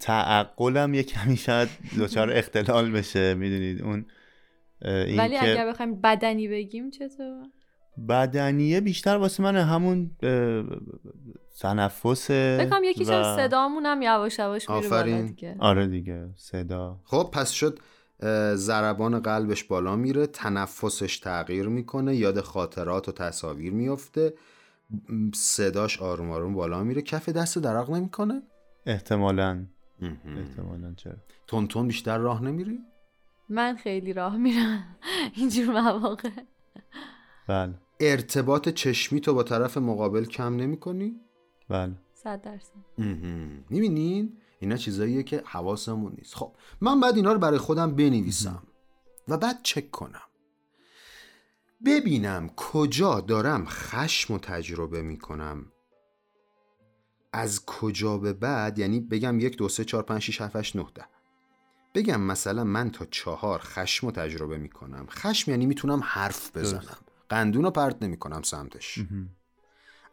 [0.00, 1.68] تعقلم یه کمی شاید
[2.00, 4.06] دچار اختلال بشه می‌دونید؟ اون
[4.84, 7.44] این ولی که اگر بخوایم بدنی بگیم چطور؟
[8.08, 10.64] بدنیه بیشتر واسه من همون اه،
[11.60, 15.26] تنفسه بکنم یکیش و- صدامون هم یواش یواش میره آفرین.
[15.26, 15.56] دیگه.
[15.58, 17.00] آره دیگه صدا.
[17.04, 17.78] خب پس شد
[18.20, 24.34] اه، ضربان قلبش بالا میره تنفسش تغییر می‌کنه یاد خاطرات و تصاویر میفته
[25.34, 27.02] صداش آروم آروم بالا میره.
[27.02, 28.42] کف دست درق نمی‌کنه؟
[28.86, 29.66] احتمالا.
[30.36, 31.16] احتمالا چرا؟
[31.46, 32.78] تون تون بیشتر راه نمیری؟
[33.48, 34.96] من خیلی راه میرم.
[35.34, 36.30] اینجور مواقع.
[37.48, 37.74] بله.
[38.00, 41.20] ارتباط چشمی تو با طرف مقابل کم نمی‌کنی؟
[41.70, 41.86] آره.
[41.86, 41.94] بله.
[42.14, 42.72] صد درصد.
[43.70, 46.34] می‌بینین؟ اینا چیزاییه که حواسمون نیست.
[46.34, 48.62] خب من بعد اینا رو برای خودم بنویسم
[49.28, 50.20] و بعد چک کنم.
[51.84, 55.66] ببینم کجا دارم خشم و تجربه می‌کنم.
[57.32, 60.86] از کجا به بعد یعنی بگم یک دو سه چهار پنج شیش هفت هشت نه
[60.94, 61.04] ده.
[61.94, 65.06] بگم مثلا من تا چهار خشم و تجربه می‌کنم.
[65.10, 66.96] خشم یعنی می‌تونم حرف بزنم.
[67.28, 68.98] قندون رو پرت نمی‌کنم سمتش.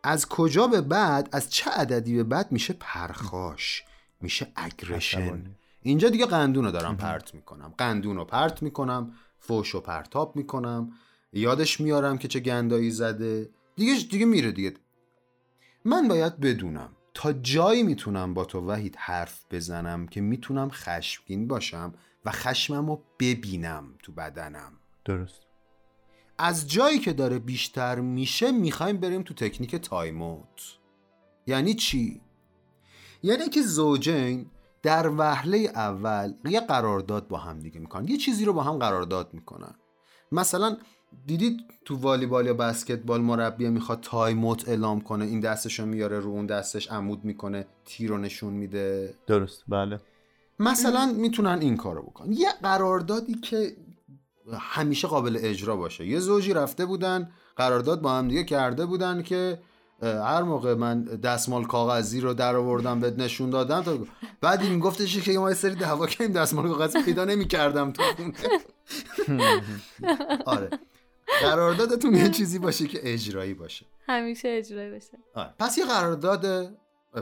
[0.03, 3.83] از کجا به بعد از چه عددی به بعد میشه پرخاش
[4.21, 5.55] میشه اگرشن.
[5.81, 7.73] اینجا دیگه قندون رو دارم پرت می‌کنم.
[7.77, 10.91] قندون رو پرت می‌کنم فوش و پرتاب می‌کنم.
[11.33, 13.49] یادش میارم که چه گندایی زده.
[13.75, 14.73] دیگه دیگه میره دیگه.
[15.85, 16.89] من باید بدونم.
[17.13, 21.93] تا جایی می‌تونم با تو وحید حرف بزنم که می‌تونم خشمگین باشم
[22.25, 24.73] و خشمم رو ببینم تو بدنم.
[25.05, 25.41] درست.
[26.37, 30.61] از جایی که داره بیشتر میشه می‌خوایم بریم تو تکنیک time-out.
[31.47, 32.21] یعنی چی؟
[33.23, 34.49] یعنی که زوجین
[34.81, 38.07] در وهله اول یه قرارداد با هم دیگه می‌کنن.
[38.07, 39.75] یه چیزی رو با هم قرارداد می‌کنن.
[40.31, 40.77] مثلا
[41.25, 46.29] دیدید تو والیبال یا بسکتبال مربی می‌خواد time-out اعلام کنه؟ این دستش رو میاره رو
[46.29, 49.99] اون دستش عمود می‌کنه T رو نشون میده؟ درست بله.
[50.59, 52.33] مثلا می‌تونن این کارو بکنن.
[52.33, 53.75] یه قراردادی که
[54.59, 56.05] همیشه قابل اجرا باشه.
[56.07, 59.59] یه زوجی رفته بودن قرارداد با هم دیگه کرده بودن که
[60.01, 63.97] هر موقع من دستمال کاغذی رو در آوردم بهت نشون دادم تا
[64.41, 68.03] بعد این گفتش که ما یه سری دعوا کردیم دستمال کاغذی پیدا نمی‌کردم تو
[69.25, 69.61] خونه.
[70.45, 70.69] آره.
[71.41, 73.85] قراردادتون یه چیزی باشه که اجرایی باشه.
[74.07, 75.53] همیشه اجرایی بشه آره.
[75.59, 76.73] پس یه قرارداد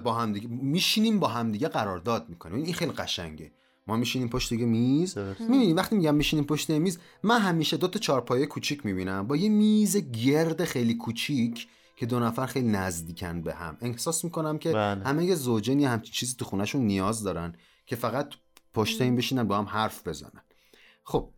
[0.03, 2.63] با هم دیگه میشینیم با هم دیگه قرارداد می‌کنیم.
[2.63, 3.51] این خیلی قشنگه.
[3.87, 5.17] ما میشینیم پشت دیگه میز.
[5.17, 9.27] می‌بینی وقتی میگم میشینیم پشت میز من همیشه دو تا چارپایه کوچیک می‌بینم.
[9.27, 13.77] با یه میز گرد خیلی کوچیک که دو نفر خیلی نزدیکن به هم.
[13.81, 15.03] احساس می‌کنم که بله.
[15.03, 17.55] همه یه زوجین یه همچین چیزی تو خونهشون نیاز دارن
[17.85, 18.33] که فقط
[18.73, 20.41] پشت این بشینن با هم حرف بزنن.
[21.03, 21.29] خب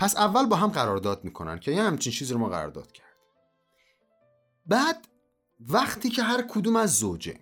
[0.00, 3.06] پس اول با هم قرارداد می‌کنن که یه همچین چیزی رو ما قرارداد کرد
[4.66, 5.08] بعد
[5.60, 7.38] وقتی که هر کدوم از زوجین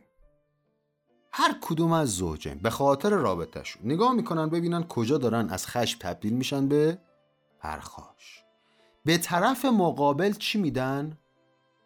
[1.32, 6.32] هر کدوم از زوجین به خاطر رابطهشون نگاه می‌کنن ببینن کجا دارن از خشم تبدیل
[6.32, 6.98] میشن به
[7.60, 8.44] پرخاش.
[9.04, 11.18] به طرف مقابل چی میدن؟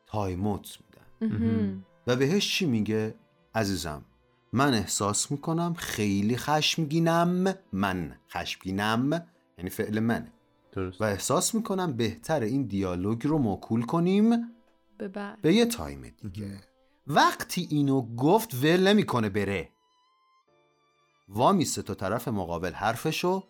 [0.07, 1.85] تایموت میدن.
[2.07, 3.15] و بهش چی میگه؟
[3.55, 4.05] عزیزم
[4.53, 7.55] من احساس می‌کنم خیلی خشمگینم.
[7.73, 9.27] من خشمگینم
[9.59, 10.33] یعنی فعل منه.
[10.73, 11.01] درست.
[11.01, 14.31] و احساس می‌کنم بهتر این دیالوگ رو موکول کنیم
[14.99, 15.41] به بعد.
[15.41, 16.61] به یه تایم دیگه.
[17.07, 19.69] وقتی اینو گفت ول نمی‌کنه بره.
[21.29, 23.45] وامیسته تا طرف مقابل حرفشو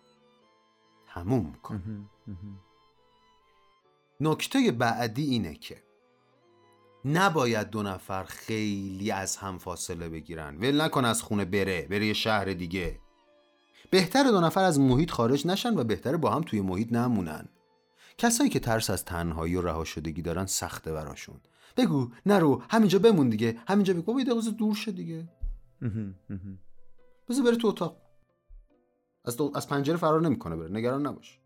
[1.07, 2.09] تموم کن.
[4.19, 5.83] نکته بعدی اینه که
[7.05, 10.57] نباید دو نفر خیلی از هم فاصله بگیرن.
[10.57, 12.99] ول نکن از خونه بره بره یه شهر دیگه.
[13.93, 17.45] بهتر دو نفر از محیط خارج نشن و بهتره با هم توی محیط نمونن.
[18.17, 21.35] کسایی که ترس از تنهایی و رها شدگی دارن سخته براشون.
[21.77, 23.57] بگو نرو همینجا بمون دیگه.
[23.67, 25.29] همینجا بگو دقیقه دور شه دیگه.
[27.29, 27.97] بذار بره تو اتاق.
[29.25, 30.69] از, از پنجره فرار نمی‌کنه بره.
[30.69, 31.39] نگران نباش.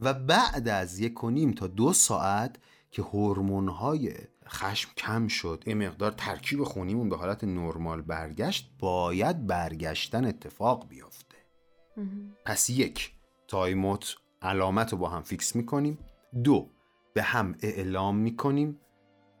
[0.00, 2.56] و بعد از یک و نیم تا دو ساعت
[2.90, 4.14] که هورمون های
[4.48, 11.29] خشم کم شد این مقدار ترکیب خونیمون به حالت نرمال برگشت باید برگشتن اتفاق بیفته
[12.44, 13.12] پس یک
[13.48, 15.98] time-out علامت رو با هم fix می‌کنیم.
[16.44, 16.70] دو
[17.14, 18.80] به هم اعلام می‌کنیم.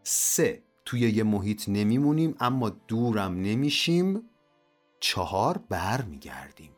[0.02, 4.22] سه توی یه محیط نمیمونیم اما دورم نمیشیم.
[5.00, 6.70] چهار بر میگردیم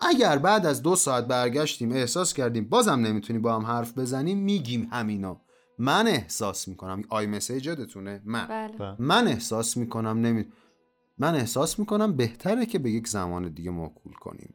[0.00, 4.88] اگر بعد از دو ساعت برگشتیم احساس کردیم بازم نمی‌تونیم با هم حرف بزنیم میگیم
[4.92, 5.40] همینا
[5.78, 7.02] من احساس می‌کنم.
[7.08, 8.46] I message یادتونه؟ من.
[8.46, 8.96] بله.
[8.98, 10.44] من احساس می‌کنم نمی
[11.18, 14.54] من احساس می‌کنم بهتره که به یک زمان دیگه موکول کنیم.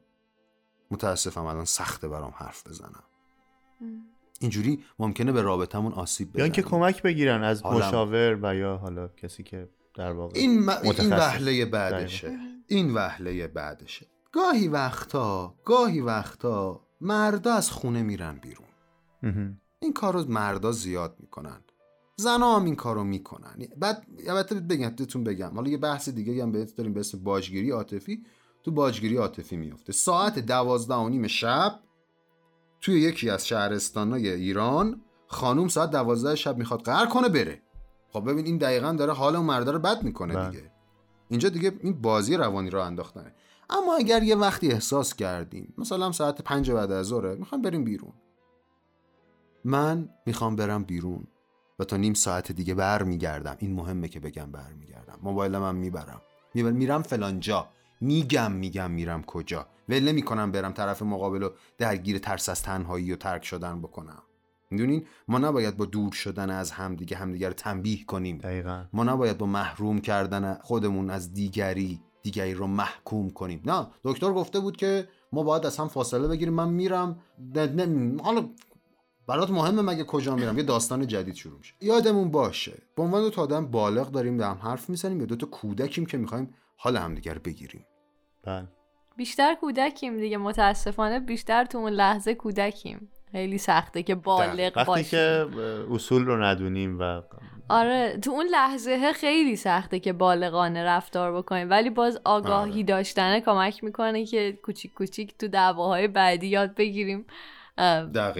[0.91, 3.03] متاسفم الان سخته برام حرف بزنم.
[4.39, 6.43] اینجوری ممکنه به رابطمون آسیب یا بزنیم.
[6.43, 7.87] اینکه کمک بگیرن از حالم.
[7.87, 10.69] مشاور و یا حالا کسی که در واقع این, م...
[10.69, 12.37] این وهله بعدشه.
[12.67, 14.07] این وهله بعدشه.
[14.31, 18.67] گاهی وقتا گاهی وقتا مردا از خونه میرن بیرون.
[19.79, 21.61] این کار رو مردا زیاد می‌کنن.
[22.15, 23.57] زنا هم این کار رو می‌کنن.
[23.77, 25.51] بعد البته بگم بهتون بگم.
[25.55, 28.23] حالا یه بحث دیگه هم بهت داریم به اسم باجگیری عاطفی.
[28.67, 31.79] تو باجگیری عاطفی میفته ساعت دوازده و نیم شب
[32.81, 37.61] توی یکی از شهرستانهای ایران خانوم ساعت دوازده شب می‌خواد قهر کنه بره.
[38.13, 40.49] خب ببین این دقیقا داره حال اون مردا رو بد می‌کنه بله.
[40.49, 40.71] دیگه.
[41.29, 43.33] اینجا دیگه این بازی روانی رو انداختنه.
[43.69, 48.13] اما اگر یه وقتی احساس کردیم مثلا ساعت پنج بعد از ظهره می‌خوام بریم بیرون.
[49.63, 51.27] من می‌خوام برم بیرون
[51.79, 53.55] و تا نیم ساعت دیگه برمیگردم.
[53.59, 55.19] این مهمه که بگم برمیگردم.
[55.23, 56.21] موبایلم هم می‌برم.
[56.53, 57.67] میبر میرم فلانجا.
[58.01, 59.67] میگم میگم میرم کجا.
[59.89, 64.21] ول نمی‌کنم برم طرف مقابل و درگیر ترس از تنهایی و ترک شدن بکنم.
[64.71, 68.37] می‌دونین؟ ما نباید با دور شدن از همدیگه همدیگه رو تنبیه کنیم.
[68.37, 68.85] دقیقا.
[68.93, 73.61] ما نباید با محروم کردن خودمون از دیگری دیگری رو محکوم کنیم.
[73.65, 76.53] نه دکتر گفته بود که ما باید از هم فاصله بگیریم.
[76.53, 77.19] من میرم.
[78.23, 78.49] حالا
[79.27, 81.73] برات مهمه مگه کجا میرم؟ یه داستان جدید شروع میشه.
[81.81, 82.77] یادمون باشه.
[82.95, 86.05] به عنوان دو تا آدم بالغ داریم به هم حرف می‌زنیم یا دو تا کودکیم
[86.05, 87.85] که می‌خوایم حال همدیگه رو بگیریم.
[88.43, 88.67] بله.
[89.17, 93.11] بیشتر کودکیم دیگه متاسفانه بیشتر تو اون لحظه کودکیم.
[93.31, 95.05] خیلی سخته که بالغ وقتی باشیم.
[95.09, 95.47] که
[95.91, 97.21] اصول رو ندونیم و
[97.69, 101.69] آره تو اون لحظه خیلی سخته که بالغانه رفتار بکنیم.
[101.69, 102.83] ولی باز آگاهی آره.
[102.83, 107.25] داشتنه کمک می‌کنه که کوچیک کوچیک تو دعواهای بعدی یاد بگیریم.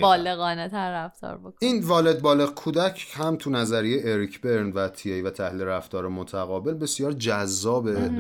[0.02, 5.22] بالغانه تر رفتار بکنیم این والد بالغ کودک هم تو نظریه اریک برن و تی
[5.22, 8.12] و تحلیل رفتار متقابل بسیار جذابه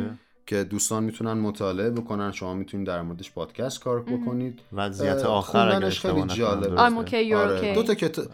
[0.45, 2.31] که دوستان می‌تونن مطالعه بکنن.
[2.31, 4.59] شما می‌تونید در موردش پادکست کار بکنید.
[4.73, 7.73] وضعیت آخر اگر خیلی you're آره.
[7.73, 7.75] okay.
[7.75, 8.25] دو تا کتاب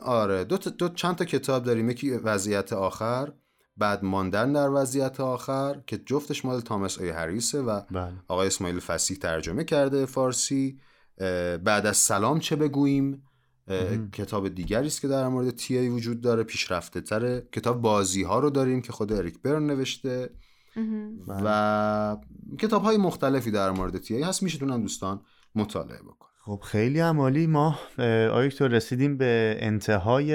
[0.00, 0.44] آره.
[0.44, 0.70] دو, تا...
[0.70, 1.90] دو چند تا کتاب داریم.
[1.90, 3.32] یکی وضعیت آخر
[3.76, 8.12] بعد ماندن در وضعیت آخر که جفتش مال تامس ای هریسه و بله.
[8.28, 10.78] آقای اسماعیل فسیح ترجمه کرده فارسی.
[11.64, 13.22] بعد از سلام چه بگوییم؟
[14.12, 17.48] کتاب دیگری است که در مورد تی ای وجود داره پیشرفته تره.
[17.52, 20.30] کتاب بازی ها رو داریم که خود اریک برن نوشته.
[21.28, 22.16] و
[22.58, 24.42] کتاب های مختلفی در مورد تی ای هست.
[24.42, 25.20] میشتونن دوستان
[25.54, 27.46] مطالعه بکن خب خیلی عمالی.
[27.46, 27.78] ما
[28.46, 30.34] دکتر رسیدیم به انتهای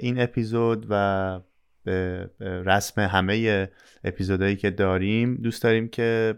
[0.00, 1.40] این اپیزود و
[1.84, 3.68] به رسم همه
[4.04, 6.34] اپیزودهایی که داریم دوست داریم که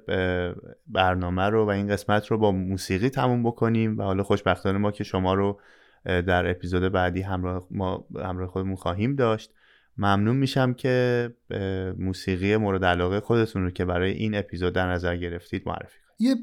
[0.86, 5.05] برنامه رو و این قسمت رو با موسیقی تموم بکنیم و حالا خوشبختانه ما که
[5.05, 5.61] شما رو
[6.05, 9.53] در اپیزود بعدی همراه ما همراه خودمون خواهیم داشت.
[9.99, 11.34] ممنون میشم که
[11.99, 16.30] موسیقی مورد علاقه خودتون رو که برای این اپیزود در نظر گرفتید معرفی کنید.
[16.30, 16.36] یه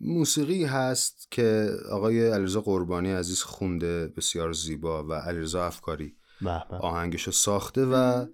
[0.00, 6.16] موسیقی هست که آقای علیرضا قربانی عزیز خونده بسیار زیبا و علیرضا افکاری.
[6.42, 6.78] به.
[6.80, 8.26] آهنگشو ساخته و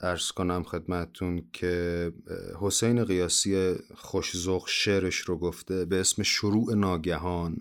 [0.00, 2.12] ارز کنم خدمتون که
[2.60, 7.56] حسین قیاسی خوشزوق شعرش رو گفته به اسم شروع ناگهان.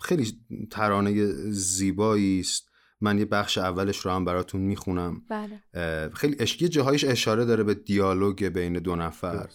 [0.00, 0.38] خیلی
[0.70, 2.68] ترانه زیبایی است.
[3.00, 5.22] من یه بخش اولش رو هم براتون می‌خونم.
[5.28, 6.10] بله.
[6.14, 9.48] خیلی اشکی جاهایش اشاره داره به دیالوگ بین دو نفر.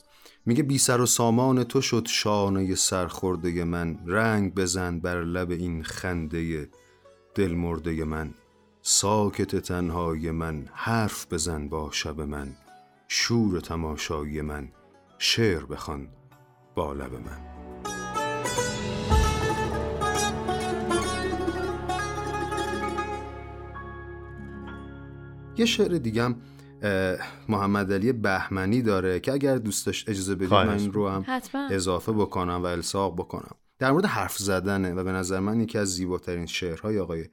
[0.45, 3.99] میگه بی سر و سامان تو شد شانه سرخورده من.
[4.05, 6.69] رنگ بزن بر لب این خنده
[7.35, 8.33] دل مرده من.
[8.91, 12.47] ساکت تنهای من حرف بزن با شب من
[13.07, 14.67] شور تماشای من
[15.17, 16.07] شعر بخوان
[16.75, 17.39] با لب من.
[25.57, 26.35] یه شعر دیگم
[27.49, 31.67] محمد علی بهمنی داره که اگر دوست داشت اجازه بدید من این رو هم حتما.
[31.71, 33.55] اضافه بکنم و الساق بکنم.
[33.79, 37.25] در مورد حرف زدنه و به نظر من یکی از زیباترین شعرهای آقای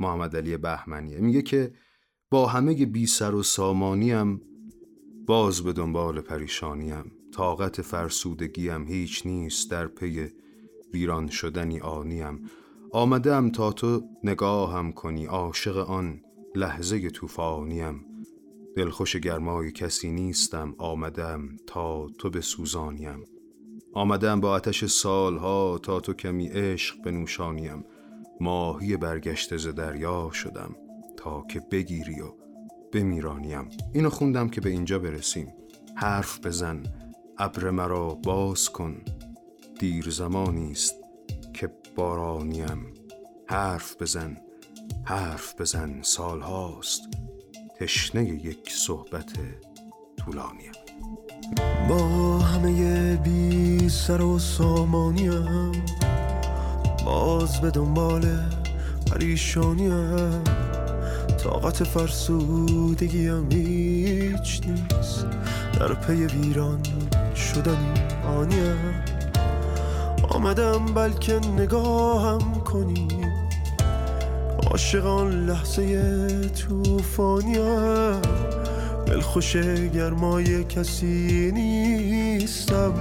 [0.00, 1.18] محمد علی بهمنیه.
[1.18, 1.72] میگه که
[2.30, 4.42] با همه بی سر و سامانیم
[5.26, 7.12] باز به دنبال پریشانیم.
[7.34, 10.28] طاقت فرسودگیم هیچ نیست در پی
[10.92, 12.50] ویران شدنی آنیم.
[12.92, 16.20] آمدم تا تو نگاهم کنی عاشق آن
[16.54, 18.04] لحظه طوفانیم.
[18.76, 23.24] دلخوش گرمای کسی نیستم آمدم تا تو به سوزانیم
[23.92, 27.84] آمدم با آتش سالها تا تو کمی عشق بنوشانیم.
[28.40, 30.76] ماهی برگشته ز دریا شدم
[31.16, 32.32] تا که بگیری و
[32.92, 33.68] بمیرانیم.
[33.94, 35.52] اینو خوندم که به اینجا برسیم.
[35.94, 36.82] حرف بزن
[37.38, 39.02] ابر مرا باز کن.
[39.78, 40.94] دیر زمانی است
[41.52, 42.94] که بارانیم.
[43.46, 44.36] حرف بزن
[45.04, 47.00] حرف بزن سال هاست
[47.78, 49.32] تشنه یک صحبت
[50.16, 50.72] طولانیم.
[51.88, 51.98] با
[52.38, 55.72] همه بی سر و سامانیم.
[57.04, 58.26] باز به دنبال
[59.06, 60.42] پریشانیم
[61.44, 65.26] طاقت فرسودگیم هیچ نیست.
[65.80, 66.78] در پی ویران
[67.36, 67.92] شدنی
[68.38, 69.04] آنیم
[70.30, 73.08] آمدم بلکه نگاهم کنی.
[74.70, 78.20] عاشقان لحظه توفانیم
[79.06, 79.56] دلخوش
[79.94, 82.92] گرمای کسی نیستم.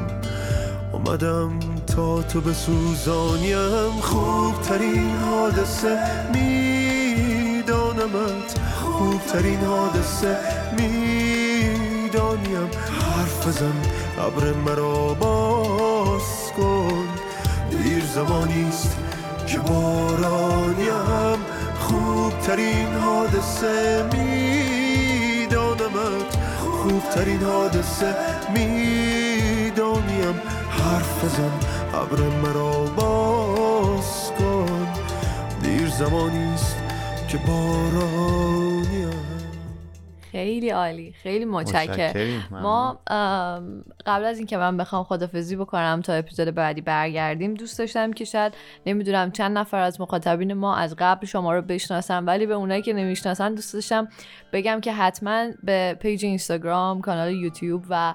[0.93, 1.59] آمدم
[1.95, 5.99] تا تو به سوزانیم خوبترین حادثه
[6.33, 7.69] میدانمت
[8.81, 10.37] خوبترین حادثه
[10.77, 12.69] می‌دانیم.
[13.15, 13.73] حرف بزن
[14.19, 17.07] ابر مرا باز کن.
[17.69, 18.97] دیر زمانیست
[19.47, 21.39] که بارانیم.
[21.79, 25.57] خوبترین حادثه میدانمت
[26.83, 28.15] خوبترین حادثه
[28.53, 30.41] می‌دانیم.
[30.69, 31.51] حرف بزن
[31.97, 34.87] ابر مرا باز کن.
[35.63, 36.77] دیر زمانیست
[37.27, 39.09] که بارانیم
[40.31, 42.47] خیلی عالی خیلی متشکرم.
[42.51, 42.99] ما
[44.05, 48.53] قبل از اینکه من بخوام خدافزی بکنم تا اپیزود بعدی برگردیم دوست داشتم که شاید
[48.85, 52.93] نمی‌دونم چند نفر از مخاطبین ما از قبل شما رو بشناسن ولی به اونایی که
[52.93, 54.07] نمی‌شناسن دوست داشتم
[54.53, 58.13] بگم که حتما به پیج اینستاگرام کانال یوتیوب و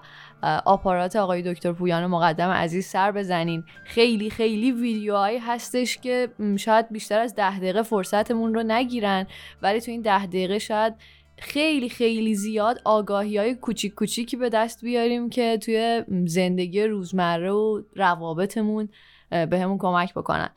[0.65, 3.65] آپارات آقای دکتر پویان مقدم عزیز سر بزنین.
[3.85, 9.27] خیلی خیلی ویدیوهایی هستش که شاید بیشتر از ده دقیقه فرصتمون رو نگیرن
[9.63, 10.95] ولی تو این ده دقیقه شاید
[11.39, 17.83] خیلی خیلی زیاد آگاهی های کوچیک کوچیکی به دست بیاریم که توی زندگی روزمره و
[17.97, 18.89] روابطمون
[19.31, 20.51] به همون کمک بکنن.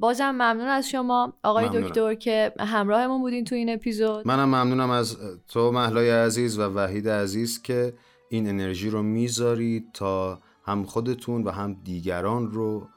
[0.00, 4.26] بازم ممنون از شما آقای دکتر که همراهمون بودین تو این اپیزود.
[4.26, 5.16] منم ممنونم از
[5.48, 7.92] تو مهلای عزیز و وحید عزیز که
[8.32, 12.88] این انرژی رو می‌ذارید تا هم خودتون و هم دیگران رو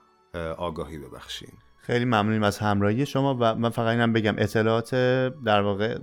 [0.57, 1.49] آگاهی ببخشین.
[1.77, 4.95] خیلی ممنونیم از همراهی شما و من فقط اینم بگم اطلاعات
[5.45, 5.97] در واقع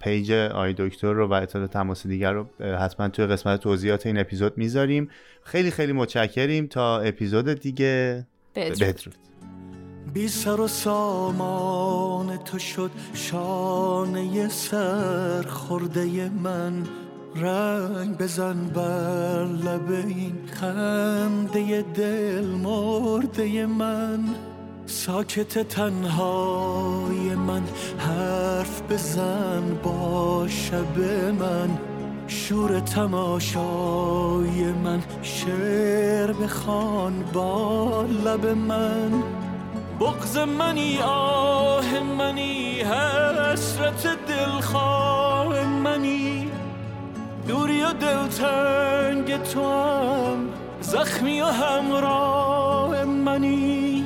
[0.00, 4.58] page آقای دکتر رو و اطلاعات تماس دیگر رو حتما توی قسمت توضیحات این اپیزود
[4.58, 5.10] می‌ذاریم.
[5.42, 6.66] خیلی خیلی متشکریم.
[6.66, 9.14] تا اپیزود دیگه بدرود.
[10.14, 16.82] بی سر و سامان تو شد شانه سر خورده من.
[17.40, 24.20] رنگ بزن بر لب این خنده دل مرده من.
[24.86, 27.62] ساکت تنهای من
[27.98, 30.98] حرف بزن با شب
[31.40, 31.78] من.
[32.26, 39.22] شور تماشای من شعر بخوان با لب من.
[40.00, 46.55] بغز منی آه منی حسرت دلخواه منی.
[47.48, 50.48] دوری و دلتنگ تو هم
[50.80, 54.04] زخمی و همراه منی.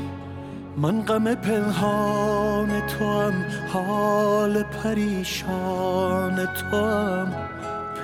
[0.77, 7.33] من غم پنهان تو هم حال پریشان تو هم.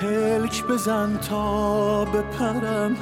[0.01, 2.97] پلک بزن تا بپرم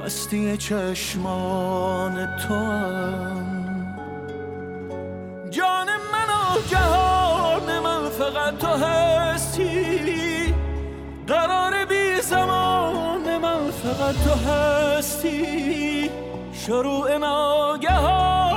[0.00, 3.46] مستی چشمان تو هم.
[5.50, 9.89] جان من و جهان من فقط تو هستی.
[13.90, 16.10] فقط تو هستی
[16.52, 18.49] شروع ناگهان.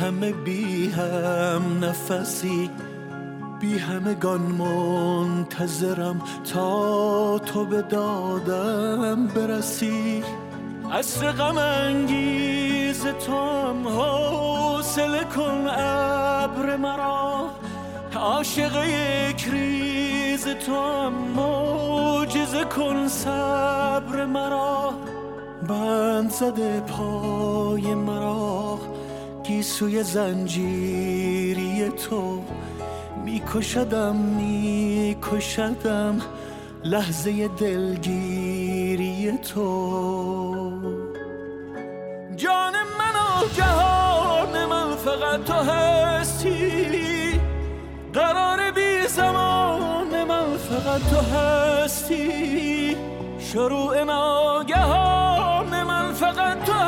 [0.00, 2.70] همه بی هم نفسی
[3.60, 6.22] بی همگان منتظرم
[6.54, 10.24] تا تو به دادم برسی.
[10.92, 17.50] عصر غم انگیز تو هم حوصله کن ابر مرا.
[18.16, 24.92] عاشق یک ریز تو هم موجزه کن صبر مرا.
[25.68, 28.89] بند زده پای مرا.
[29.50, 32.42] گیسوی زنجیری تو
[33.24, 36.20] میکشدم میکشدم
[36.84, 39.64] لحظه دلگیری تو.
[42.36, 47.40] جان من و جهان من فقط تو هستی.
[48.14, 52.96] قرار بی زمان من فقط تو هستی.
[53.38, 56.79] شروع ناگهان من فقط تو